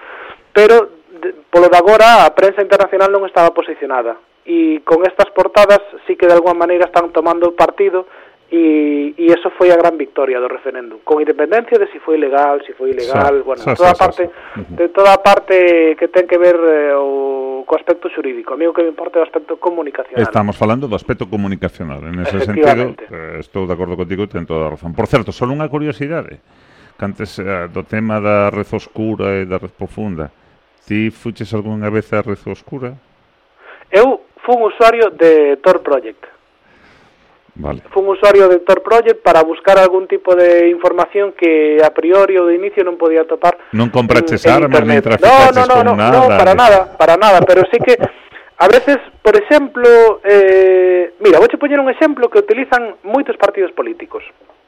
pero 0.49 1.05
de, 1.21 1.45
polo 1.47 1.69
de 1.69 1.77
agora 1.77 2.25
a 2.25 2.33
prensa 2.33 2.65
internacional 2.65 3.13
non 3.13 3.23
estaba 3.29 3.53
posicionada 3.53 4.17
e 4.45 4.81
con 4.85 5.01
estas 5.05 5.29
portadas 5.33 5.81
sí 6.05 6.17
que 6.17 6.29
de 6.29 6.37
alguma 6.37 6.65
maneira 6.65 6.89
están 6.89 7.09
tomando 7.09 7.53
partido 7.53 8.05
E, 8.51 9.17
e 9.17 9.25
eso 9.33 9.49
foi 9.57 9.73
a 9.73 9.77
gran 9.77 9.97
victoria 9.97 10.37
do 10.37 10.45
referéndum, 10.45 11.01
con 11.01 11.17
independencia 11.17 11.81
de 11.81 11.89
si 11.89 11.97
foi 11.97 12.21
legal, 12.21 12.61
si 12.61 12.77
foi 12.77 12.93
ilegal, 12.93 13.41
sí, 13.41 13.41
bueno, 13.41 13.61
sí, 13.65 13.73
toda 13.73 13.97
sí, 13.97 13.97
parte 13.97 14.23
sí. 14.29 14.61
de 14.69 14.85
toda 14.89 15.17
a 15.17 15.17
parte 15.17 15.97
que 15.97 16.07
ten 16.13 16.29
que 16.29 16.37
ver 16.37 16.53
eh, 16.53 16.93
o 16.93 17.65
co 17.65 17.73
aspecto 17.73 18.05
xurídico. 18.05 18.53
A 18.53 18.57
mí 18.57 18.69
o 18.69 18.73
que 18.73 18.85
me 18.85 18.93
importa 18.93 19.17
é 19.17 19.21
o 19.21 19.27
aspecto 19.27 19.57
comunicacional. 19.57 20.21
Estamos 20.21 20.53
falando 20.53 20.85
do 20.85 20.93
aspecto 20.93 21.25
comunicacional, 21.25 22.05
en 22.05 22.21
ese 22.21 22.37
sentido 22.45 22.93
eh, 23.09 23.41
estou 23.41 23.65
de 23.65 23.73
acordo 23.73 23.97
contigo, 23.97 24.29
ten 24.29 24.45
toda 24.45 24.69
a 24.69 24.77
razón. 24.77 24.93
Por 24.93 25.09
certo, 25.09 25.33
só 25.33 25.49
unha 25.49 25.65
curiosidade, 25.65 26.37
que 26.93 27.01
antes 27.03 27.41
eh, 27.41 27.65
do 27.73 27.81
tema 27.81 28.21
da 28.21 28.53
red 28.53 28.69
oscura 28.69 29.41
e 29.41 29.49
da 29.49 29.57
red 29.57 29.73
profunda, 29.73 30.29
ti 30.85 31.09
fuches 31.09 31.49
algunha 31.57 31.89
vez 31.89 32.13
a 32.13 32.21
red 32.21 32.37
oscura? 32.45 32.93
Eu 33.89 34.21
fui 34.45 34.53
un 34.53 34.69
usuario 34.69 35.09
de 35.09 35.57
Tor 35.65 35.81
Project. 35.81 36.34
Vale. 37.55 37.81
Fun 37.91 38.07
usuario 38.11 38.49
de 38.49 38.59
Tor 38.59 38.83
Project 38.83 39.23
para 39.23 39.41
buscar 39.41 39.79
algún 39.79 40.07
tipo 40.07 40.35
de 40.35 40.67
información 40.69 41.31
que 41.31 41.79
a 41.79 41.89
priori 41.95 42.35
ou 42.35 42.51
de 42.51 42.59
inicio 42.59 42.83
non 42.83 42.99
podía 42.99 43.23
topar. 43.23 43.55
Non 43.71 43.87
compraches 43.95 44.43
en, 44.43 44.51
en 44.51 44.67
armas, 44.67 44.83
nin 44.83 44.99
traficaches 44.99 45.55
no, 45.55 45.63
no, 45.63 45.71
no, 45.71 45.75
con 45.79 45.85
no, 45.87 45.93
nada. 45.95 46.19
No, 46.19 46.21
para 46.35 46.51
nada, 46.51 46.79
para 46.99 47.15
nada, 47.15 47.39
pero 47.47 47.63
sí 47.71 47.79
que 47.79 47.95
a 47.95 48.67
veces, 48.67 48.99
por 49.23 49.39
exemplo, 49.39 50.19
eh, 50.23 51.15
mira, 51.23 51.39
vouche 51.39 51.55
poñer 51.55 51.79
un 51.79 51.87
exemplo 51.87 52.27
que 52.27 52.43
utilizan 52.43 52.99
moitos 53.07 53.39
partidos 53.39 53.71
políticos. 53.71 54.23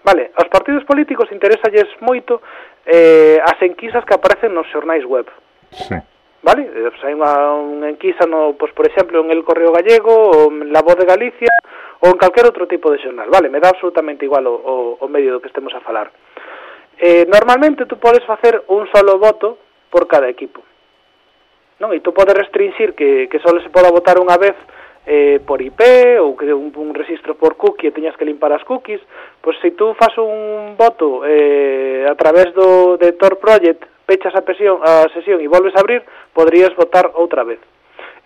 Vale, 0.07 0.31
aos 0.39 0.47
partidos 0.47 0.87
políticos 0.87 1.27
interesalles 1.35 1.91
moito 1.99 2.39
eh, 2.87 3.43
as 3.43 3.59
enquisas 3.59 4.07
que 4.07 4.15
aparecen 4.15 4.55
nos 4.55 4.67
xornais 4.71 5.03
web. 5.03 5.27
Sí. 5.75 5.99
Vale? 6.41 6.69
Eh, 6.69 6.91
Sai 7.01 7.13
unha, 7.13 7.53
unha 7.57 7.89
enquisa, 7.89 8.25
no, 8.29 8.53
pues, 8.57 8.73
por 8.73 8.85
exemplo, 8.85 9.21
en 9.21 9.31
El 9.31 9.43
Correo 9.43 9.73
Gallego, 9.73 10.13
ou 10.13 10.53
en 10.53 10.71
La 10.71 10.81
Voz 10.81 10.97
de 10.97 11.05
Galicia, 11.05 11.51
ou 12.01 12.13
en 12.13 12.17
calquer 12.21 12.45
outro 12.45 12.69
tipo 12.69 12.93
de 12.93 13.01
xornal. 13.01 13.29
Vale, 13.29 13.49
me 13.49 13.59
dá 13.59 13.73
absolutamente 13.73 14.25
igual 14.25 14.45
o, 14.45 14.53
o, 14.53 14.73
o 15.01 15.05
medio 15.09 15.33
do 15.33 15.41
que 15.41 15.49
estemos 15.49 15.73
a 15.73 15.81
falar. 15.81 16.13
Eh, 16.97 17.25
normalmente 17.29 17.85
tú 17.85 17.97
podes 17.97 18.25
facer 18.25 18.63
un 18.67 18.87
solo 18.93 19.17
voto 19.17 19.57
por 19.89 20.07
cada 20.07 20.29
equipo. 20.29 20.61
Non? 21.77 21.93
E 21.93 22.01
tú 22.01 22.09
podes 22.13 22.33
restringir 22.33 22.97
que, 22.97 23.29
que 23.29 23.41
só 23.41 23.53
se 23.61 23.69
poda 23.69 23.93
votar 23.93 24.17
unha 24.17 24.37
vez 24.37 24.57
eh, 25.05 25.39
por 25.45 25.61
IP 25.61 25.81
ou 26.19 26.33
que 26.33 26.49
un, 26.49 26.73
un 26.73 26.91
registro 26.93 27.37
por 27.37 27.53
cookie 27.53 27.89
e 27.89 27.95
teñas 27.95 28.17
que 28.17 28.25
limpar 28.25 28.49
as 28.49 28.65
cookies, 28.65 29.01
pois 29.41 29.57
se 29.61 29.71
tú 29.77 29.93
fas 29.93 30.13
un 30.17 30.73
voto 30.73 31.21
eh, 31.25 32.05
a 32.09 32.13
través 32.17 32.49
do 32.57 32.97
de 32.97 33.13
Tor 33.13 33.37
Project 33.37 33.85
pechas 34.07 34.33
a, 34.33 34.41
presión, 34.41 34.79
a 34.81 35.05
sesión 35.13 35.43
e 35.43 35.51
volves 35.51 35.75
a 35.75 35.83
abrir, 35.83 36.01
poderías 36.31 36.73
votar 36.73 37.11
outra 37.13 37.43
vez. 37.43 37.59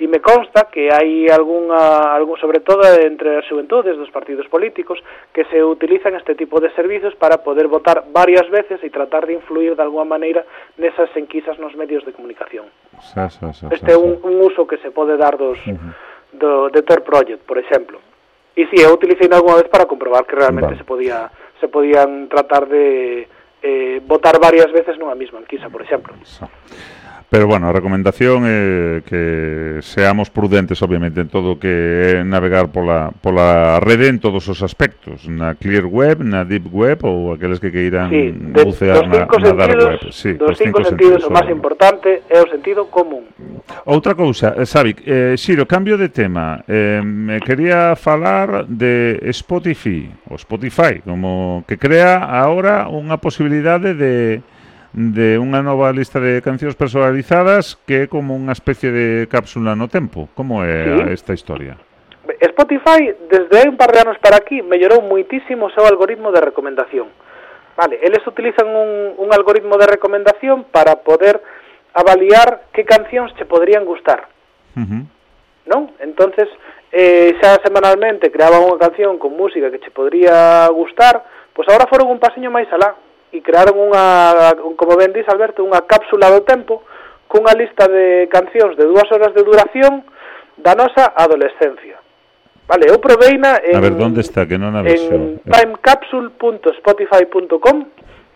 E 0.01 0.09
me 0.09 0.17
consta 0.17 0.65
que 0.73 0.89
hai 0.89 1.29
algunha, 1.29 1.77
algún, 2.17 2.33
sobre 2.41 2.61
todo 2.61 2.81
entre 3.01 3.37
as 3.37 3.45
xuventudes 3.45 3.97
dos 3.97 4.09
partidos 4.09 4.49
políticos, 4.49 4.97
que 5.29 5.45
se 5.49 5.61
utilizan 5.61 6.17
este 6.17 6.33
tipo 6.33 6.57
de 6.57 6.73
servizos 6.73 7.13
para 7.17 7.45
poder 7.45 7.69
votar 7.69 8.09
varias 8.09 8.49
veces 8.49 8.81
e 8.81 8.89
tratar 8.89 9.29
de 9.29 9.37
influir 9.37 9.77
de 9.77 9.83
alguma 9.85 10.05
maneira 10.05 10.45
nesas 10.77 11.09
enquisas 11.13 11.57
nos 11.61 11.77
medios 11.77 12.01
de 12.05 12.13
comunicación. 12.17 12.65
Xa, 12.97 13.29
xa, 13.29 13.53
xa, 13.53 13.69
este 13.69 13.93
é 13.93 13.97
un, 13.97 14.17
un 14.25 14.41
uso 14.41 14.65
que 14.65 14.81
se 14.81 14.89
pode 14.89 15.17
dar 15.17 15.37
dos, 15.37 15.57
uh 15.65 15.77
-huh. 15.77 15.93
do, 16.33 16.51
de 16.73 16.81
Ter 16.81 17.05
Project, 17.05 17.45
por 17.45 17.61
exemplo. 17.61 18.01
E 18.57 18.65
si, 18.73 18.77
sí, 18.77 18.83
eu 18.83 18.97
utilicei 18.97 19.29
alguna 19.29 19.61
vez 19.61 19.69
para 19.69 19.85
comprobar 19.85 20.25
que 20.25 20.33
realmente 20.33 20.73
vale. 20.73 20.81
se 20.81 20.85
podía 20.85 21.29
se 21.61 21.69
podían 21.69 22.25
tratar 22.27 22.65
de 22.65 23.29
eh, 23.61 24.01
votar 24.05 24.39
varias 24.39 24.71
veces 24.71 24.97
nunha 24.97 25.15
mesma 25.15 25.39
enquisa, 25.39 25.69
por 25.69 25.81
exemplo. 25.81 26.13
Pero 27.31 27.47
bueno, 27.47 27.69
a 27.69 27.71
recomendación 27.71 28.43
é 28.43 29.07
que 29.07 29.79
seamos 29.79 30.27
prudentes, 30.27 30.83
obviamente, 30.83 31.23
en 31.23 31.31
todo 31.31 31.55
o 31.55 31.57
que 31.63 32.19
é 32.19 32.27
navegar 32.27 32.75
pola, 32.75 33.15
pola 33.23 33.79
rede 33.79 34.11
en 34.11 34.19
todos 34.19 34.51
os 34.51 34.59
aspectos, 34.59 35.31
na 35.31 35.55
clear 35.55 35.87
web, 35.87 36.27
na 36.27 36.43
deep 36.43 36.67
web 36.67 36.99
ou 37.07 37.31
aqueles 37.31 37.63
que 37.63 37.71
queiran 37.71 38.11
sí, 38.11 38.35
de, 38.35 38.61
bucear 38.67 39.07
na, 39.07 39.31
na 39.31 39.51
dark 39.55 39.79
web. 39.79 40.11
Sí, 40.11 40.35
dos 40.35 40.59
cinco, 40.59 40.83
cinco 40.83 40.91
sentidos, 40.91 41.23
sentidos 41.23 41.23
o 41.23 41.31
máis 41.31 41.47
importante 41.47 42.27
é 42.27 42.43
o 42.43 42.47
sentido 42.51 42.91
común. 42.91 43.23
Outra 43.87 44.11
cousa, 44.11 44.51
eh, 44.59 44.67
Xavi, 44.67 44.99
eh, 45.07 45.39
Xiro, 45.39 45.63
cambio 45.63 45.95
de 45.95 46.11
tema. 46.11 46.67
Eh, 46.67 46.99
me 46.99 47.39
quería 47.39 47.95
falar 47.95 48.67
de 48.67 49.23
Spotify, 49.31 50.11
o 50.27 50.35
Spotify, 50.35 50.99
como 50.99 51.63
que 51.63 51.79
crea 51.79 52.27
agora 52.27 52.91
unha 52.91 53.15
posibilidade 53.23 53.95
de 53.95 54.43
de 54.93 55.39
unha 55.39 55.63
nova 55.63 55.95
lista 55.95 56.19
de 56.19 56.43
cancións 56.43 56.75
personalizadas 56.75 57.79
que 57.87 58.05
é 58.05 58.11
como 58.11 58.35
unha 58.35 58.51
especie 58.51 58.91
de 58.91 59.25
cápsula 59.31 59.75
no 59.75 59.87
tempo. 59.87 60.27
Como 60.35 60.63
é 60.67 60.83
sí. 60.83 61.15
esta 61.15 61.31
historia? 61.31 61.79
Spotify, 62.41 63.13
desde 63.29 63.55
hai 63.57 63.67
un 63.69 63.77
par 63.77 63.91
de 63.91 64.03
anos 64.03 64.17
para 64.19 64.37
aquí, 64.37 64.61
mellorou 64.61 65.01
moitísimo 65.01 65.67
o 65.67 65.73
seu 65.73 65.87
algoritmo 65.87 66.31
de 66.31 66.41
recomendación. 66.43 67.07
Vale, 67.77 67.99
eles 68.03 68.21
utilizan 68.27 68.67
un, 68.67 69.15
un 69.17 69.29
algoritmo 69.31 69.79
de 69.79 69.87
recomendación 69.87 70.67
para 70.69 71.01
poder 71.01 71.41
avaliar 71.93 72.67
que 72.73 72.85
cancións 72.85 73.31
che 73.35 73.45
podrían 73.45 73.85
gustar. 73.85 74.27
Uh 74.75 74.83
-huh. 74.83 75.03
Non? 75.65 75.91
Entonces, 75.99 76.47
eh, 76.91 77.35
xa 77.39 77.59
semanalmente 77.63 78.31
creaban 78.31 78.67
unha 78.67 78.79
canción 78.79 79.15
con 79.17 79.35
música 79.35 79.71
que 79.71 79.79
che 79.79 79.91
podría 79.91 80.67
gustar, 80.71 81.23
pois 81.55 81.67
agora 81.67 81.87
foron 81.87 82.11
un 82.11 82.19
paseño 82.19 82.51
máis 82.51 82.67
alá, 82.71 82.95
e 83.31 83.39
crearon 83.41 83.79
unha, 83.79 84.51
como 84.75 84.97
ben 84.99 85.15
dís 85.15 85.27
Alberto, 85.31 85.63
unha 85.63 85.87
cápsula 85.87 86.27
do 86.31 86.41
tempo 86.43 86.83
cunha 87.31 87.55
lista 87.55 87.87
de 87.87 88.27
cancións 88.27 88.75
de 88.75 88.83
dúas 88.83 89.07
horas 89.07 89.31
de 89.31 89.47
duración 89.47 90.03
da 90.59 90.75
nosa 90.75 91.15
adolescencia. 91.15 91.95
Vale, 92.67 92.91
eu 92.91 92.99
proveina 92.99 93.55
en... 93.63 93.75
A 93.75 93.81
ver, 93.83 93.93
onde 93.95 94.19
está? 94.19 94.43
Que 94.47 94.57
non 94.59 94.75
a 94.75 94.83
En 94.83 95.39
timecapsule.spotify.com 95.43 97.85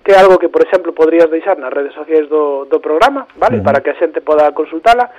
que 0.06 0.14
é 0.14 0.22
algo 0.22 0.38
que, 0.38 0.54
por 0.54 0.62
exemplo, 0.62 0.94
podrías 0.94 1.26
deixar 1.34 1.58
nas 1.58 1.74
redes 1.74 1.98
sociais 1.98 2.30
do, 2.30 2.70
do 2.70 2.78
programa, 2.78 3.26
vale? 3.42 3.58
Uh 3.58 3.60
-huh. 3.60 3.66
Para 3.66 3.82
que 3.82 3.90
a 3.90 3.98
xente 3.98 4.22
poda 4.22 4.54
consultala. 4.54 5.10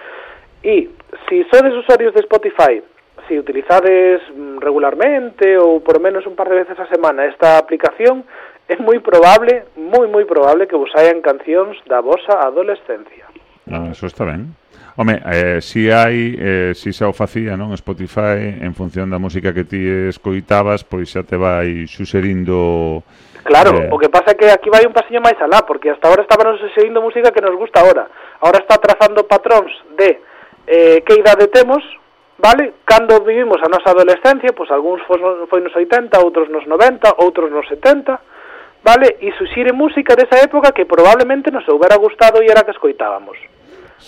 E, 0.63 0.95
se 1.27 1.43
si 1.43 1.45
sodes 1.51 1.75
usuarios 1.75 2.15
de 2.15 2.23
Spotify, 2.23 2.79
se 3.27 3.35
si 3.35 3.39
utilizades 3.39 4.23
mm, 4.31 4.63
regularmente 4.63 5.59
ou 5.59 5.83
por 5.83 5.99
menos 5.99 6.25
un 6.25 6.39
par 6.39 6.49
de 6.49 6.63
veces 6.63 6.79
a 6.79 6.87
semana 6.87 7.27
esta 7.27 7.59
aplicación, 7.59 8.23
é 8.69 8.77
moi 8.83 8.99
probable, 8.99 9.71
moi 9.79 10.11
moi 10.11 10.27
probable 10.27 10.67
que 10.67 10.75
vos 10.75 10.91
hayan 10.99 11.23
cancións 11.23 11.79
da 11.87 12.03
vosa 12.03 12.43
adolescencia. 12.43 13.31
Ah, 13.71 13.91
eso 13.91 14.07
está 14.07 14.27
ben. 14.27 14.55
Home, 14.97 15.21
eh, 15.27 15.61
si 15.61 15.91
hai, 15.91 16.35
eh, 16.39 16.73
si 16.75 16.91
xa 16.91 17.07
o 17.07 17.15
facía, 17.15 17.55
non, 17.55 17.71
Spotify, 17.77 18.59
en 18.59 18.73
función 18.75 19.13
da 19.13 19.23
música 19.23 19.53
que 19.53 19.69
ti 19.69 19.79
escoitabas, 20.11 20.83
pois 20.83 21.13
xa 21.13 21.23
te 21.23 21.37
vai 21.39 21.87
suxerindo... 21.87 23.05
Claro, 23.47 23.77
eh... 23.77 23.93
o 23.93 24.01
que 24.01 24.11
pasa 24.11 24.33
é 24.33 24.39
que 24.41 24.49
aquí 24.51 24.67
vai 24.73 24.83
un 24.83 24.97
pasiño 24.97 25.23
máis 25.23 25.39
alá, 25.39 25.63
porque 25.63 25.93
hasta 25.93 26.09
ahora 26.09 26.27
estábamos 26.27 26.59
seguindo 26.75 27.05
música 27.05 27.31
que 27.31 27.45
nos 27.45 27.55
gusta 27.55 27.85
ahora. 27.85 28.11
Ahora 28.43 28.59
está 28.59 28.81
trazando 28.83 29.29
patróns 29.29 29.71
de 29.95 30.19
eh, 30.67 30.99
que 31.07 31.15
idade 31.15 31.47
temos, 31.53 31.85
vale? 32.41 32.83
Cando 32.83 33.23
vivimos 33.23 33.63
a 33.63 33.71
nosa 33.71 33.95
adolescencia, 33.95 34.57
pois 34.57 34.73
algúns 34.73 35.05
foi 35.07 35.61
nos 35.61 35.77
80, 35.77 36.19
outros 36.19 36.49
nos 36.49 36.67
90, 36.67 37.21
outros 37.23 37.53
nos 37.53 37.69
70 37.69 38.17
vale? 38.83 39.17
E 39.21 39.33
suxire 39.39 39.73
música 39.73 40.17
desa 40.17 40.43
época 40.43 40.73
que 40.73 40.85
probablemente 40.85 41.51
nos 41.51 41.69
houbera 41.69 41.97
gustado 41.97 42.43
e 42.43 42.51
era 42.51 42.65
que 42.65 42.73
escoitábamos. 42.73 43.39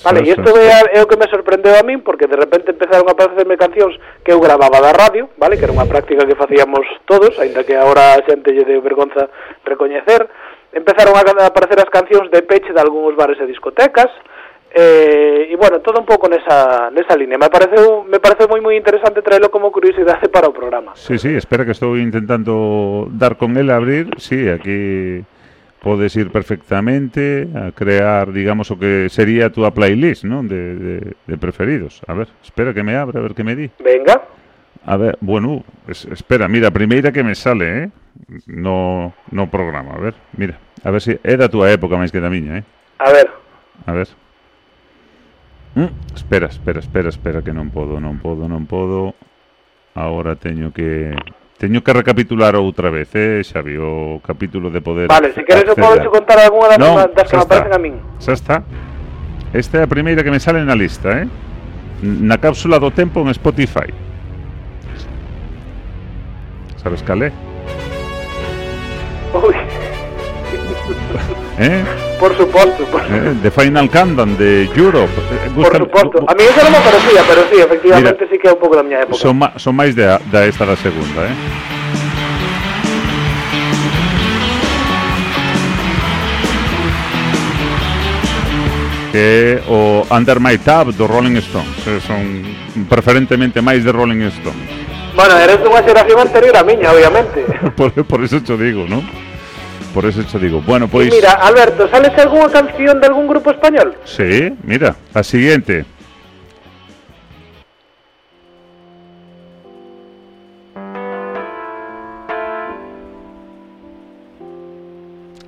Vale, 0.04 0.20
e 0.22 0.30
isto 0.30 0.50
é, 0.56 0.98
é 0.98 1.02
o 1.02 1.08
que 1.08 1.16
me 1.16 1.26
sorprendeu 1.26 1.74
a 1.74 1.82
min 1.82 2.04
porque 2.04 2.28
de 2.28 2.36
repente 2.36 2.70
empezaron 2.70 3.08
a 3.08 3.16
aparecerme 3.16 3.58
cancións 3.58 3.98
que 4.22 4.30
eu 4.30 4.38
gravaba 4.38 4.78
da 4.78 4.92
radio, 4.92 5.26
vale, 5.40 5.58
que 5.58 5.64
era 5.64 5.74
unha 5.74 5.88
práctica 5.88 6.28
que 6.28 6.38
facíamos 6.38 6.86
todos, 7.08 7.34
aínda 7.40 7.66
que 7.66 7.74
agora 7.74 8.14
a 8.14 8.22
xente 8.22 8.54
lle 8.54 8.68
deu 8.68 8.84
vergonza 8.84 9.26
recoñecer. 9.66 10.28
Empezaron 10.70 11.16
a 11.16 11.24
aparecer 11.48 11.80
as 11.82 11.90
cancións 11.90 12.30
de 12.30 12.44
peche 12.46 12.70
de 12.70 12.78
algúns 12.78 13.16
bares 13.18 13.40
e 13.42 13.50
discotecas, 13.50 14.12
Eh, 14.74 15.48
e 15.50 15.56
bueno, 15.56 15.80
todo 15.80 15.98
un 16.00 16.06
pouco 16.06 16.28
nesa, 16.28 16.90
nesa 16.92 17.16
línea. 17.16 17.40
Me 17.40 17.48
pareceu, 17.48 18.04
me 18.04 18.20
pareceu 18.20 18.46
moi 18.48 18.60
moi 18.60 18.76
interesante 18.76 19.24
traelo 19.24 19.48
como 19.48 19.72
curiosidade 19.72 20.28
para 20.28 20.48
o 20.48 20.52
programa. 20.52 20.92
Sí, 20.94 21.16
sí, 21.16 21.32
espera 21.32 21.64
que 21.64 21.72
estou 21.72 21.96
intentando 21.96 23.08
dar 23.08 23.40
con 23.40 23.56
el 23.56 23.72
a 23.72 23.80
abrir. 23.80 24.12
Sí, 24.20 24.48
aquí 24.48 25.24
podes 25.80 26.14
ir 26.16 26.30
perfectamente 26.30 27.48
a 27.54 27.72
crear, 27.72 28.32
digamos, 28.32 28.70
o 28.70 28.76
que 28.76 29.08
sería 29.08 29.48
túa 29.48 29.72
playlist, 29.72 30.28
non? 30.28 30.44
De, 30.44 30.76
de, 30.76 30.94
de 31.24 31.34
preferidos. 31.40 32.04
A 32.04 32.12
ver, 32.12 32.28
espera 32.44 32.76
que 32.76 32.84
me 32.84 32.92
abra, 32.92 33.20
a 33.20 33.24
ver 33.24 33.32
que 33.32 33.46
me 33.46 33.56
di. 33.56 33.72
Venga. 33.80 34.20
A 34.84 34.96
ver, 34.96 35.16
bueno, 35.20 35.64
es, 35.88 36.04
espera, 36.12 36.48
mira, 36.48 36.68
a 36.68 36.76
primeira 36.76 37.12
que 37.12 37.24
me 37.24 37.34
sale, 37.34 37.84
eh? 37.84 37.90
No, 38.46 39.14
no 39.32 39.48
programa, 39.48 39.94
a 39.96 40.00
ver, 40.00 40.14
mira. 40.36 40.58
A 40.84 40.90
ver 40.90 41.00
si 41.00 41.16
é 41.24 41.34
da 41.40 41.48
túa 41.48 41.72
época 41.72 41.96
máis 41.96 42.12
que 42.12 42.20
da 42.20 42.28
miña, 42.28 42.60
eh? 42.60 42.64
A 43.00 43.10
ver. 43.10 43.28
A 43.86 43.92
ver. 43.96 44.08
Mm, 45.78 46.16
espera, 46.16 46.46
espera, 46.48 46.80
espera, 46.80 47.08
espera 47.08 47.38
que 47.38 47.54
non 47.54 47.70
podo, 47.70 48.02
non 48.02 48.18
podo, 48.18 48.50
non 48.50 48.66
podo. 48.66 49.14
Agora 49.94 50.34
teño 50.34 50.74
que 50.74 51.14
Teño 51.58 51.82
que 51.82 51.92
recapitular 51.92 52.54
outra 52.54 52.90
vez, 52.90 53.10
eh, 53.14 53.42
Xavi, 53.42 53.78
o 53.78 54.22
capítulo 54.22 54.70
de 54.70 54.78
poder 54.78 55.06
Vale, 55.10 55.34
se 55.34 55.42
queres 55.42 55.66
eu 55.66 55.74
podo 55.74 56.06
contar 56.10 56.38
algunha 56.38 56.74
das, 56.74 56.78
no, 56.78 56.94
das 57.14 57.26
que 57.30 57.34
me 57.34 57.42
aparecen 57.42 57.74
a 57.74 57.78
min. 57.78 57.94
Xa 58.18 58.34
está. 58.34 58.62
Esta 59.54 59.78
é 59.78 59.82
a 59.82 59.90
primeira 59.90 60.22
que 60.22 60.30
me 60.30 60.38
sale 60.38 60.62
na 60.62 60.74
lista, 60.74 61.14
eh. 61.14 61.26
Na 62.02 62.38
cápsula 62.38 62.78
do 62.78 62.90
tempo 62.90 63.22
en 63.26 63.34
Spotify. 63.34 63.90
Sabes 66.78 67.02
cal 67.02 67.22
é? 67.22 67.30
Ui 69.34 69.87
Eh? 71.58 71.84
Por 72.20 72.36
suposto. 72.36 72.84
Por... 72.86 73.02
Eh, 73.02 73.34
the 73.42 73.50
Final 73.50 73.90
Countdown 73.90 74.36
de 74.36 74.70
Europe. 74.76 75.12
Gusta... 75.54 75.70
Por 75.70 75.78
suposto. 75.78 76.24
A 76.28 76.34
mí 76.34 76.42
eso 76.44 76.62
non 76.62 76.72
me 76.72 76.80
parecía, 76.86 77.20
pero 77.26 77.42
sí, 77.50 77.56
efectivamente 77.58 78.14
Mira, 78.14 78.30
sí 78.30 78.38
que 78.38 78.46
é 78.46 78.52
un 78.54 78.60
pouco 78.62 78.78
da 78.78 78.82
miña 78.86 79.02
época. 79.02 79.18
Son, 79.18 79.34
ma, 79.34 79.58
son 79.58 79.74
máis 79.74 79.98
de, 79.98 80.06
da 80.06 80.46
esta 80.46 80.62
da 80.62 80.78
segunda, 80.78 81.26
eh? 81.26 81.34
que 89.10 89.18
é 89.18 89.62
o 89.66 90.06
Under 90.14 90.38
My 90.38 90.58
Tab 90.58 90.92
do 90.92 91.06
Rolling 91.08 91.36
Stones 91.40 91.80
eh, 91.88 91.98
son 92.04 92.44
preferentemente 92.88 93.60
máis 93.64 93.82
de 93.82 93.90
Rolling 93.90 94.22
Stones 94.36 94.68
Bueno, 95.16 95.34
eres 95.40 95.58
dunha 95.64 95.82
xeración 95.82 96.22
anterior 96.22 96.54
a 96.54 96.62
miña, 96.62 96.92
obviamente 96.92 97.42
por, 97.78 97.90
por 98.04 98.20
eso 98.22 98.38
te 98.38 98.54
digo, 98.54 98.86
non? 98.86 99.02
Por 99.98 100.06
eso 100.06 100.22
te 100.22 100.38
digo. 100.38 100.62
Bueno. 100.64 100.88
Y 100.92 101.10
mira, 101.10 101.32
Alberto, 101.32 101.88
¿sales 101.88 102.16
algunha 102.16 102.48
canción 102.48 103.00
de 103.00 103.08
algún 103.08 103.26
grupo 103.26 103.50
español? 103.50 103.96
Sí, 104.04 104.56
mira, 104.62 104.94
a 105.12 105.24
siguiente. 105.24 105.84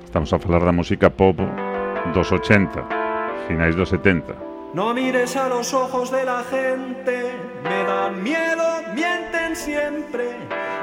Estamos 0.03 0.33
a 0.33 0.39
falar 0.39 0.65
da 0.65 0.73
música 0.73 1.09
pop 1.09 1.39
dos 2.13 2.29
80, 2.33 3.47
finais 3.47 3.73
dos 3.77 3.87
70. 3.87 4.35
No 4.73 4.93
mires 4.93 5.37
a 5.37 5.47
los 5.47 5.73
ojos 5.73 6.11
de 6.11 6.25
la 6.25 6.43
gente, 6.43 7.31
me 7.63 7.83
dan 7.85 8.21
miedo, 8.21 8.67
mienten 8.93 9.55
siempre. 9.55 10.35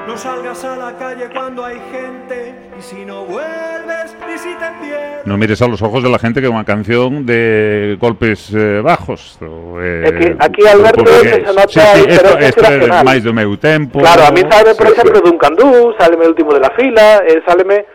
No 0.09 0.17
salgas 0.17 0.65
a 0.65 0.75
la 0.75 0.97
calle 0.97 1.29
cuando 1.31 1.63
hay 1.63 1.77
gente, 1.91 2.55
y 2.79 2.81
si 2.81 3.05
no 3.05 3.25
vuelves, 3.25 4.17
y 4.33 4.37
si 4.39 4.49
te 4.55 4.65
pierdes. 4.81 5.23
No 5.25 5.37
mires 5.37 5.61
a 5.61 5.67
los 5.67 5.83
ojos 5.83 6.01
de 6.01 6.09
la 6.09 6.17
gente 6.17 6.41
que 6.41 6.47
é 6.47 6.49
unha 6.49 6.65
canción 6.65 7.29
de 7.29 7.93
golpes 8.01 8.49
eh, 8.49 8.81
bajos. 8.81 9.37
O, 9.45 9.77
eh, 9.77 10.09
Aquí- 10.09 10.33
aquí, 10.33 10.61
Alberto, 10.65 11.05
se 11.05 11.45
nota 11.45 11.69
sí, 11.69 11.77
sí, 11.77 12.05
esto, 12.09 12.31
esto 12.41 12.61
nacional. 12.65 13.05
máis 13.05 13.21
do 13.21 13.37
meu 13.37 13.53
tempo. 13.61 14.01
Claro, 14.01 14.25
a 14.25 14.31
mí 14.33 14.41
sale, 14.49 14.73
por 14.73 14.89
Sí, 14.89 14.97
exemplo, 14.97 15.21
dun 15.21 15.37
candú, 15.37 15.93
sáleme 16.01 16.25
último 16.25 16.57
de 16.57 16.61
la 16.65 16.73
fila, 16.73 17.21
eh, 17.29 17.45
sáleme 17.45 17.85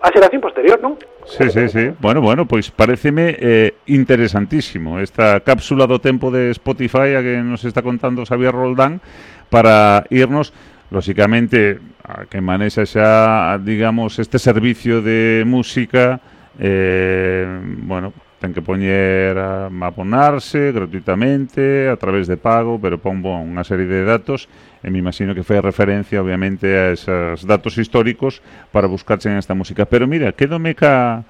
a 0.00 0.08
xeración 0.08 0.40
posterior, 0.40 0.80
non? 0.80 0.96
Sí, 1.28 1.52
sí, 1.52 1.68
sí. 1.68 1.92
Bueno, 2.00 2.24
bueno, 2.24 2.48
pois 2.48 2.72
pareceme 2.72 3.36
eh, 3.36 3.76
interesantísimo 3.92 5.04
esta 5.04 5.44
cápsula 5.44 5.84
do 5.84 6.00
tempo 6.00 6.32
de 6.32 6.48
Spotify 6.56 7.12
a 7.12 7.20
que 7.20 7.44
nos 7.44 7.60
está 7.68 7.84
contando 7.84 8.24
Xavier 8.24 8.56
Roldán 8.56 9.04
para 9.52 10.08
irnos 10.08 10.56
lógicamente, 10.90 11.78
a 12.02 12.24
que 12.24 12.40
manexa 12.40 12.88
xa, 12.88 13.56
digamos, 13.60 14.18
este 14.18 14.38
servicio 14.38 15.02
de 15.02 15.44
música, 15.46 16.20
eh, 16.58 17.44
bueno, 17.84 18.12
ten 18.38 18.54
que 18.54 18.62
poñer 18.62 19.34
a, 19.36 19.66
a 19.66 19.86
abonarse 19.86 20.70
gratuitamente, 20.70 21.90
a 21.90 21.96
través 21.98 22.30
de 22.30 22.38
pago, 22.38 22.78
pero 22.78 22.96
pon 22.96 23.18
bon, 23.18 23.44
unha 23.50 23.66
serie 23.66 23.90
de 23.90 24.06
datos, 24.06 24.46
e 24.80 24.88
me 24.88 25.02
imagino 25.02 25.34
que 25.34 25.42
fai 25.42 25.58
referencia, 25.58 26.22
obviamente, 26.22 26.70
a 26.70 26.94
esos 26.94 27.42
datos 27.42 27.76
históricos 27.76 28.40
para 28.70 28.86
buscarse 28.86 29.26
en 29.26 29.36
esta 29.36 29.58
música. 29.58 29.84
Pero 29.86 30.06
mira, 30.06 30.32
quedome 30.32 30.74
ca... 30.78 31.26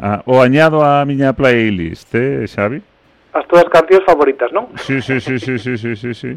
A, 0.00 0.24
o 0.24 0.40
añado 0.40 0.80
a 0.80 1.04
miña 1.04 1.36
playlist, 1.36 2.16
eh, 2.16 2.48
Xavi? 2.48 2.80
As 3.36 3.44
túas 3.44 3.68
cancións 3.68 4.08
favoritas, 4.08 4.48
non? 4.48 4.72
Sí, 4.80 5.04
sí, 5.04 5.20
sí, 5.20 5.36
sí, 5.36 5.60
sí, 5.60 5.76
sí, 5.76 5.92
sí, 5.94 6.10
sí. 6.16 6.32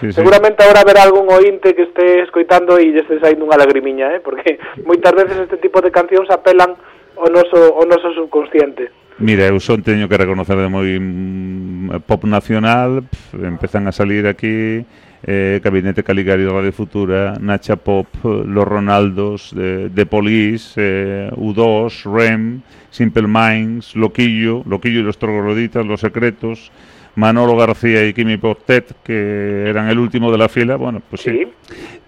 Sí, 0.00 0.06
sí. 0.08 0.12
Seguramente 0.12 0.64
ahora 0.64 0.80
haberá 0.80 1.02
algún 1.02 1.28
ointe 1.30 1.74
que 1.74 1.82
este 1.82 2.22
escoitando 2.22 2.78
e 2.78 2.92
lle 2.92 3.04
este 3.04 3.20
saindo 3.20 3.44
unha 3.44 3.60
lagrimiña, 3.60 4.12
eh? 4.16 4.20
Porque 4.20 4.56
moitas 4.88 5.12
veces 5.12 5.36
este 5.44 5.58
tipo 5.60 5.80
de 5.80 5.92
cancións 5.92 6.30
apelan 6.30 6.76
ao 7.16 7.28
noso, 7.28 7.76
ao 7.76 7.84
noso 7.84 8.12
subconsciente. 8.16 8.88
Mira, 9.20 9.44
eu 9.46 9.60
son 9.60 9.84
teño 9.84 10.08
que 10.08 10.16
reconocer 10.16 10.56
de 10.56 10.72
moi 10.72 10.88
mm, 10.96 12.08
pop 12.08 12.24
nacional, 12.24 13.04
pf, 13.04 13.44
empezan 13.44 13.84
a 13.86 13.92
salir 13.92 14.24
aquí 14.24 14.82
eh, 15.22 15.60
Gabinete 15.62 16.02
Caligari 16.02 16.46
Radio 16.46 16.72
Futura, 16.72 17.36
Nacha 17.40 17.76
Pop, 17.76 18.08
Los 18.24 18.66
Ronaldos, 18.66 19.54
de, 19.54 19.88
de 19.88 20.06
Police, 20.06 20.74
eh, 20.76 21.30
U2, 21.36 22.04
REM, 22.10 22.62
Simple 22.90 23.28
Minds, 23.28 23.94
Loquillo, 23.94 24.62
Loquillo 24.66 25.00
y 25.00 25.02
los 25.02 25.18
Trogloditas, 25.18 25.86
Los 25.86 26.00
Secretos, 26.00 26.72
Manolo 27.14 27.56
García 27.56 28.06
y 28.06 28.14
Kimi 28.14 28.36
Portet, 28.36 28.94
que 29.02 29.68
eran 29.68 29.88
el 29.88 29.98
último 29.98 30.32
de 30.32 30.38
la 30.38 30.48
fila, 30.48 30.76
bueno, 30.76 31.02
pues 31.08 31.22
sí. 31.22 31.30
Sí. 31.30 31.46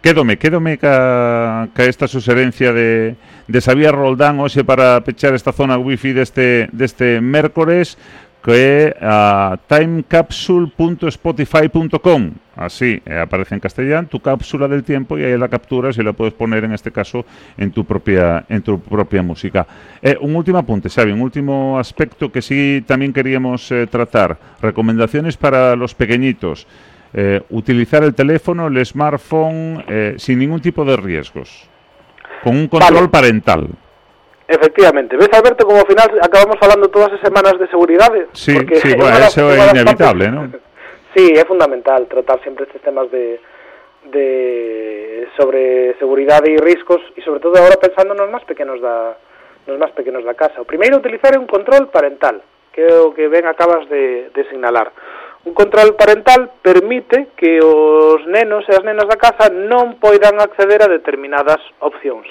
Quédome, 0.01 0.37
quédome 0.37 0.77
ca, 0.77 1.69
ca 1.73 1.85
esta 1.85 2.07
sugerencia 2.07 2.75
de, 2.75 3.17
de 3.49 3.61
Xavier 3.61 3.95
Roldán 3.95 4.39
hoxe 4.39 4.63
para 4.63 5.01
pechar 5.01 5.33
esta 5.33 5.53
zona 5.53 5.79
wifi 5.79 6.13
deste, 6.13 6.69
deste 6.73 7.23
mércores 7.23 7.97
que 8.45 8.95
a 9.01 9.59
timecapsule.spotify.com 9.67 12.31
así, 12.57 13.01
eh, 13.07 13.19
aparece 13.19 13.55
en 13.55 13.61
castellán 13.61 14.07
tu 14.07 14.21
cápsula 14.21 14.69
del 14.69 14.85
tiempo 14.85 15.19
y 15.19 15.25
ahí 15.25 15.39
la 15.39 15.49
capturas 15.49 15.97
y 15.97 16.03
la 16.03 16.13
puedes 16.13 16.35
poner 16.35 16.65
en 16.65 16.73
este 16.73 16.93
caso 16.93 17.25
en 17.57 17.71
tu 17.71 17.87
propia 17.87 18.45
en 18.49 18.61
tu 18.61 18.79
propia 18.81 19.23
música. 19.23 19.67
Eh, 20.03 20.19
un 20.21 20.37
último 20.37 20.59
apunte, 20.59 20.91
Xavi, 20.91 21.13
un 21.13 21.23
último 21.23 21.79
aspecto 21.79 22.31
que 22.31 22.43
sí 22.43 22.85
también 22.87 23.15
queríamos 23.15 23.73
eh, 23.73 23.87
tratar, 23.87 24.37
recomendaciones 24.61 25.39
para 25.39 25.75
los 25.75 25.95
pequeñitos. 25.95 26.67
Utilizar 27.51 28.03
el 28.03 28.13
teléfono, 28.13 28.67
el 28.67 28.85
smartphone, 28.85 29.85
sin 30.17 30.41
ningún 30.41 30.61
tipo 30.61 30.85
de 30.85 30.97
riesgos. 30.97 31.69
Con 32.43 32.57
un 32.57 32.67
control 32.67 32.93
Vale. 32.93 33.09
parental. 33.09 33.69
Efectivamente, 34.47 35.17
ves 35.17 35.33
Alberto 35.33 35.65
como 35.65 35.81
ao 35.81 35.89
final 35.89 36.09
acabamos 36.21 36.61
falando 36.61 36.93
todas 36.93 37.17
as 37.17 37.21
semanas 37.25 37.57
de 37.57 37.67
seguridade 37.69 38.29
Sí, 38.37 38.53
porque 38.53 38.77
sí, 38.77 38.93
bueno, 38.95 39.17
eso 39.17 39.49
é 39.49 39.73
inevitable, 39.73 40.29
non? 40.29 40.53
sí, 41.17 41.33
é 41.33 41.49
fundamental 41.49 42.05
tratar 42.13 42.45
sempre 42.45 42.69
estes 42.69 42.85
temas 42.85 43.09
de, 43.09 43.41
de 44.13 45.29
sobre 45.41 45.97
seguridade 45.97 46.53
e 46.53 46.61
riscos 46.61 47.01
e 47.17 47.25
sobre 47.25 47.41
todo 47.41 47.57
agora 47.57 47.81
pensando 47.81 48.13
nos 48.13 48.29
máis 48.29 48.45
pequenos 48.45 48.85
da 48.85 49.17
nos 49.65 49.81
máis 49.81 49.97
pequenos 49.97 50.21
da 50.29 50.37
casa. 50.37 50.61
O 50.61 50.69
primeiro 50.69 51.01
utilizar 51.01 51.33
é 51.33 51.41
un 51.41 51.49
control 51.49 51.89
parental, 51.89 52.45
que 52.69 52.85
é 52.85 53.01
o 53.01 53.17
que 53.17 53.33
ben 53.33 53.49
acabas 53.49 53.89
de, 53.89 54.29
de 54.29 54.43
signalar. 54.53 54.93
Un 55.45 55.53
control 55.53 55.97
parental 55.97 56.53
permite 56.61 57.33
que 57.37 57.61
os 57.61 58.21
nenos 58.29 58.65
e 58.69 58.73
as 58.77 58.85
nenas 58.85 59.09
da 59.09 59.17
casa 59.17 59.49
non 59.49 59.97
poidan 60.01 60.41
acceder 60.41 60.85
a 60.85 60.89
determinadas 60.89 61.61
opcións. 61.81 62.29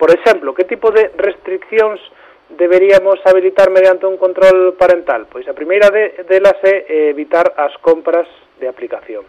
Por 0.00 0.08
exemplo, 0.08 0.56
que 0.56 0.64
tipo 0.64 0.88
de 0.90 1.12
restriccións 1.12 2.00
deberíamos 2.56 3.20
habilitar 3.28 3.68
mediante 3.68 4.08
un 4.08 4.16
control 4.16 4.72
parental? 4.72 5.28
Pois 5.28 5.44
a 5.44 5.52
primeira 5.52 5.92
de, 5.92 6.24
delas 6.24 6.56
é 6.64 6.88
eh, 6.88 7.12
evitar 7.12 7.52
as 7.60 7.76
compras 7.84 8.24
de 8.56 8.64
aplicacións. 8.64 9.28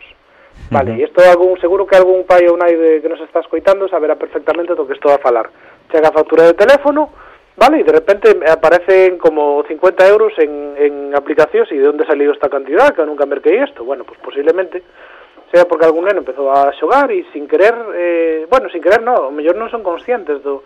Vale, 0.71 0.95
e 0.95 1.03
isto 1.03 1.19
algún, 1.27 1.60
seguro 1.60 1.84
que 1.84 1.99
algún 1.99 2.23
pai 2.23 2.47
ou 2.47 2.55
nai 2.55 2.71
de, 2.79 3.03
que 3.03 3.12
nos 3.12 3.19
está 3.19 3.43
escoitando 3.43 3.91
saberá 3.91 4.15
perfectamente 4.15 4.71
do 4.71 4.88
que 4.88 4.95
estou 4.95 5.12
a 5.12 5.19
falar. 5.19 5.51
Chega 5.91 6.07
a 6.07 6.15
factura 6.15 6.47
de 6.47 6.55
teléfono, 6.55 7.12
vale, 7.60 7.84
e 7.84 7.88
de 7.88 7.91
repente 7.91 8.31
aparecen 8.47 9.19
como 9.19 9.67
50 9.67 9.75
euros 10.07 10.31
en, 10.39 10.79
en 10.79 10.93
aplicacións 11.12 11.67
e 11.75 11.84
de 11.84 11.91
onde 11.91 12.07
saliu 12.07 12.31
esta 12.31 12.47
cantidad, 12.47 12.95
que 12.95 13.03
nunca 13.03 13.27
merquei 13.27 13.60
isto. 13.60 13.84
Bueno, 13.84 14.07
pues 14.07 14.23
posiblemente 14.23 14.88
sea 15.51 15.67
porque 15.67 15.85
algún 15.85 16.07
neno 16.07 16.23
empezou 16.23 16.49
a 16.49 16.71
xogar 16.79 17.11
e 17.11 17.27
sin 17.35 17.45
querer, 17.45 17.75
eh, 17.93 18.47
bueno, 18.49 18.71
sin 18.71 18.81
querer 18.81 19.03
no, 19.03 19.29
o 19.29 19.35
mellor 19.35 19.59
non 19.59 19.69
son 19.69 19.83
conscientes 19.83 20.39
do, 20.41 20.63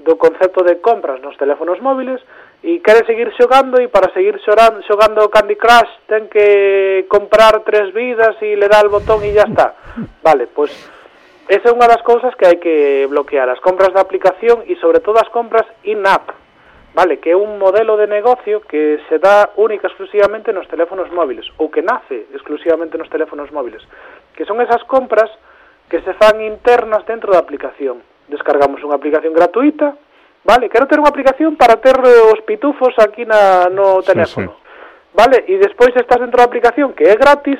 do 0.00 0.16
concepto 0.16 0.64
de 0.64 0.80
compras 0.80 1.20
nos 1.20 1.36
teléfonos 1.36 1.78
móviles 1.84 2.18
e 2.64 2.80
quere 2.80 3.04
seguir 3.04 3.28
xogando 3.36 3.76
e 3.76 3.92
para 3.92 4.08
seguir 4.16 4.40
xorando, 4.40 4.80
xogando 4.88 5.28
Candy 5.28 5.60
Crush 5.60 5.92
ten 6.08 6.32
que 6.32 7.04
comprar 7.12 7.60
tres 7.62 7.92
vidas 7.92 8.34
e 8.40 8.56
le 8.56 8.66
dá 8.66 8.80
el 8.80 8.88
botón 8.88 9.20
e 9.22 9.36
ya 9.36 9.44
está. 9.44 9.76
Vale, 10.26 10.48
pois 10.48 10.72
pues, 10.72 11.02
esa 11.52 11.68
é 11.68 11.74
unha 11.76 11.90
das 11.90 12.00
cousas 12.00 12.32
que 12.38 12.48
hai 12.48 12.56
que 12.56 13.04
bloquear, 13.12 13.50
as 13.52 13.60
compras 13.60 13.92
da 13.92 14.00
aplicación 14.00 14.64
e 14.64 14.78
sobre 14.80 15.04
todo 15.04 15.20
as 15.20 15.28
compras 15.28 15.68
in-app, 15.84 16.41
Vale, 16.94 17.20
que 17.20 17.32
é 17.32 17.36
un 17.36 17.56
modelo 17.56 17.96
de 17.96 18.06
negocio 18.06 18.60
que 18.68 19.00
se 19.08 19.16
dá 19.18 19.48
única 19.56 19.88
exclusivamente 19.88 20.52
nos 20.52 20.68
teléfonos 20.68 21.08
móviles 21.08 21.48
ou 21.56 21.72
que 21.72 21.80
nace 21.80 22.28
exclusivamente 22.36 23.00
nos 23.00 23.08
teléfonos 23.08 23.48
móviles, 23.48 23.80
que 24.36 24.44
son 24.44 24.60
esas 24.60 24.84
compras 24.84 25.32
que 25.88 26.04
se 26.04 26.12
fan 26.20 26.44
internas 26.44 27.00
dentro 27.08 27.32
da 27.32 27.40
aplicación. 27.40 28.04
Descargamos 28.28 28.84
unha 28.84 29.00
aplicación 29.00 29.32
gratuita, 29.32 29.96
vale, 30.44 30.68
quero 30.68 30.84
ter 30.84 31.00
unha 31.00 31.08
aplicación 31.08 31.56
para 31.56 31.80
ter 31.80 31.96
os 31.96 32.40
pitufos 32.44 32.92
aquí 33.00 33.24
na, 33.24 33.72
no 33.72 34.04
teléfono. 34.04 34.52
Sí, 34.52 34.60
sí. 34.60 35.16
Vale, 35.16 35.48
e 35.48 35.56
despois 35.64 35.96
estás 35.96 36.20
dentro 36.20 36.44
da 36.44 36.48
aplicación 36.48 36.92
que 36.92 37.08
é 37.08 37.16
gratis 37.16 37.56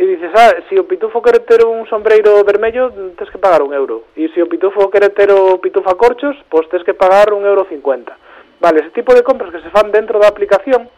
e 0.00 0.04
dices, 0.04 0.32
ah, 0.32 0.64
se 0.64 0.80
o 0.80 0.88
pitufo 0.88 1.20
quere 1.20 1.44
ter 1.44 1.60
un 1.68 1.84
sombreiro 1.92 2.40
vermello, 2.40 2.88
tens 3.20 3.28
que 3.28 3.40
pagar 3.40 3.60
un 3.60 3.76
euro. 3.76 4.08
E 4.16 4.32
se 4.32 4.40
o 4.40 4.48
pitufo 4.48 4.88
quere 4.88 5.12
ter 5.12 5.28
o 5.28 5.60
pitufa 5.60 5.92
corchos, 5.92 6.40
pois 6.48 6.64
tens 6.72 6.84
que 6.88 6.96
pagar 6.96 7.36
un 7.36 7.44
euro 7.44 7.68
cincuenta 7.68 8.16
Vale, 8.66 8.80
ese 8.80 8.90
tipo 8.90 9.14
de 9.14 9.22
compras 9.22 9.52
que 9.52 9.60
se 9.60 9.70
fan 9.70 9.92
dentro 9.92 10.18
da 10.18 10.26
aplicación 10.26 10.90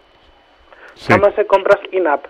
sí. 0.94 1.12
chamanse 1.12 1.44
compras 1.44 1.76
in-app 1.92 2.24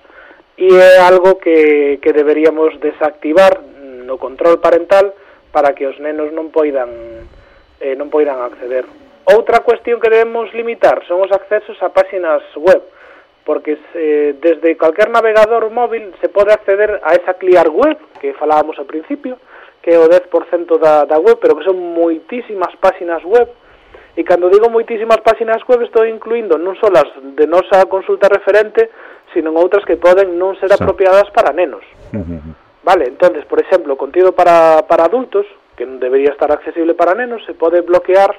e 0.59 0.67
é 0.67 0.99
algo 0.99 1.39
que, 1.39 2.03
que 2.03 2.11
deberíamos 2.11 2.75
desactivar 2.83 3.63
mm, 3.63 4.03
no 4.03 4.19
control 4.19 4.59
parental 4.59 5.15
para 5.55 5.79
que 5.79 5.87
os 5.87 5.95
nenos 6.03 6.35
non 6.35 6.51
poidan 6.51 6.91
eh, 7.79 7.95
non 7.95 8.11
poidan 8.11 8.43
acceder. 8.43 8.83
Outra 9.31 9.63
cuestión 9.63 10.03
que 10.03 10.11
debemos 10.11 10.51
limitar 10.59 11.07
son 11.07 11.23
os 11.23 11.31
accesos 11.31 11.79
a 11.87 11.95
páxinas 11.95 12.43
web, 12.59 12.83
porque 13.47 13.79
se, 13.95 14.35
desde 14.43 14.75
calquer 14.75 15.07
navegador 15.07 15.71
móvil 15.71 16.19
se 16.19 16.27
pode 16.27 16.51
acceder 16.51 16.99
a 17.07 17.15
esa 17.15 17.39
clear 17.39 17.71
web 17.71 17.95
que 18.19 18.35
falábamos 18.35 18.75
ao 18.83 18.91
principio, 18.91 19.39
que 19.87 19.95
é 19.95 20.03
o 20.03 20.11
10% 20.11 20.83
da, 20.83 21.07
da 21.07 21.23
web, 21.23 21.39
pero 21.39 21.55
que 21.55 21.63
son 21.63 21.79
moitísimas 21.79 22.75
páxinas 22.83 23.23
web, 23.23 23.47
E 24.19 24.27
cando 24.27 24.51
digo 24.51 24.67
moitísimas 24.67 25.23
páxinas 25.23 25.63
web 25.71 25.87
estou 25.87 26.03
incluindo 26.03 26.59
non 26.59 26.75
só 26.75 26.91
as 26.91 27.07
de 27.39 27.47
nosa 27.47 27.87
consulta 27.87 28.27
referente, 28.27 28.91
sino 29.31 29.55
outras 29.55 29.87
que 29.87 29.95
poden 29.95 30.35
non 30.35 30.59
ser 30.59 30.75
apropiadas 30.75 31.31
para 31.31 31.55
nenos. 31.55 31.87
Vale, 32.83 33.07
entonces, 33.07 33.47
por 33.47 33.63
exemplo, 33.63 33.95
contido 33.95 34.35
para, 34.35 34.83
para 34.91 35.07
adultos, 35.07 35.47
que 35.79 35.87
non 35.87 36.03
debería 36.03 36.35
estar 36.35 36.51
accesible 36.51 36.99
para 36.99 37.15
nenos, 37.15 37.47
se 37.47 37.55
pode 37.55 37.79
bloquear 37.87 38.35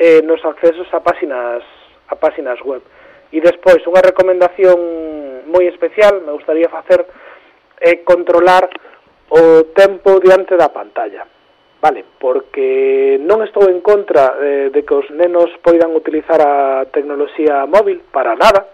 eh, 0.00 0.24
nos 0.24 0.40
accesos 0.48 0.88
a 0.96 1.04
páxinas, 1.04 1.60
a 2.08 2.16
páxinas 2.16 2.56
web. 2.64 2.80
E 3.28 3.36
despois, 3.44 3.84
unha 3.84 4.00
recomendación 4.00 5.44
moi 5.44 5.68
especial, 5.68 6.24
me 6.24 6.32
gustaría 6.32 6.72
facer 6.72 7.04
é 7.76 7.92
eh, 7.92 7.96
controlar 8.00 8.64
o 9.28 9.68
tempo 9.76 10.16
diante 10.24 10.56
da 10.56 10.72
pantalla. 10.72 11.28
Vale, 11.82 12.04
porque 12.20 13.18
non 13.26 13.42
estou 13.42 13.66
en 13.66 13.82
contra 13.82 14.38
eh, 14.38 14.70
de 14.70 14.86
que 14.86 14.94
os 14.94 15.10
nenos 15.10 15.50
poidan 15.66 15.90
utilizar 15.98 16.38
a 16.38 16.86
tecnoloxía 16.94 17.66
móvil 17.66 18.06
para 18.14 18.38
nada. 18.38 18.70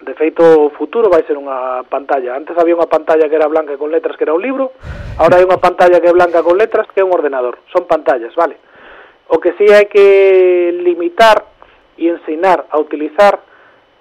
De 0.00 0.16
feito, 0.16 0.40
o 0.40 0.72
futuro 0.72 1.12
vai 1.12 1.20
ser 1.28 1.36
unha 1.36 1.84
pantalla. 1.84 2.32
Antes 2.32 2.56
había 2.56 2.80
unha 2.80 2.88
pantalla 2.88 3.28
que 3.28 3.36
era 3.36 3.44
blanca 3.44 3.76
con 3.76 3.92
letras 3.92 4.16
que 4.16 4.24
era 4.24 4.32
un 4.32 4.40
libro, 4.40 4.72
agora 5.20 5.36
hai 5.36 5.44
unha 5.44 5.60
pantalla 5.60 6.00
que 6.00 6.08
é 6.08 6.16
blanca 6.16 6.40
con 6.40 6.56
letras 6.56 6.88
que 6.96 7.04
é 7.04 7.04
un 7.04 7.12
ordenador. 7.12 7.60
Son 7.68 7.84
pantallas, 7.84 8.32
vale. 8.32 8.56
O 9.28 9.36
que 9.36 9.52
sí 9.60 9.68
hai 9.68 9.84
que 9.92 10.72
limitar 10.80 11.44
e 12.00 12.08
ensinar 12.08 12.72
a 12.72 12.80
utilizar 12.80 13.36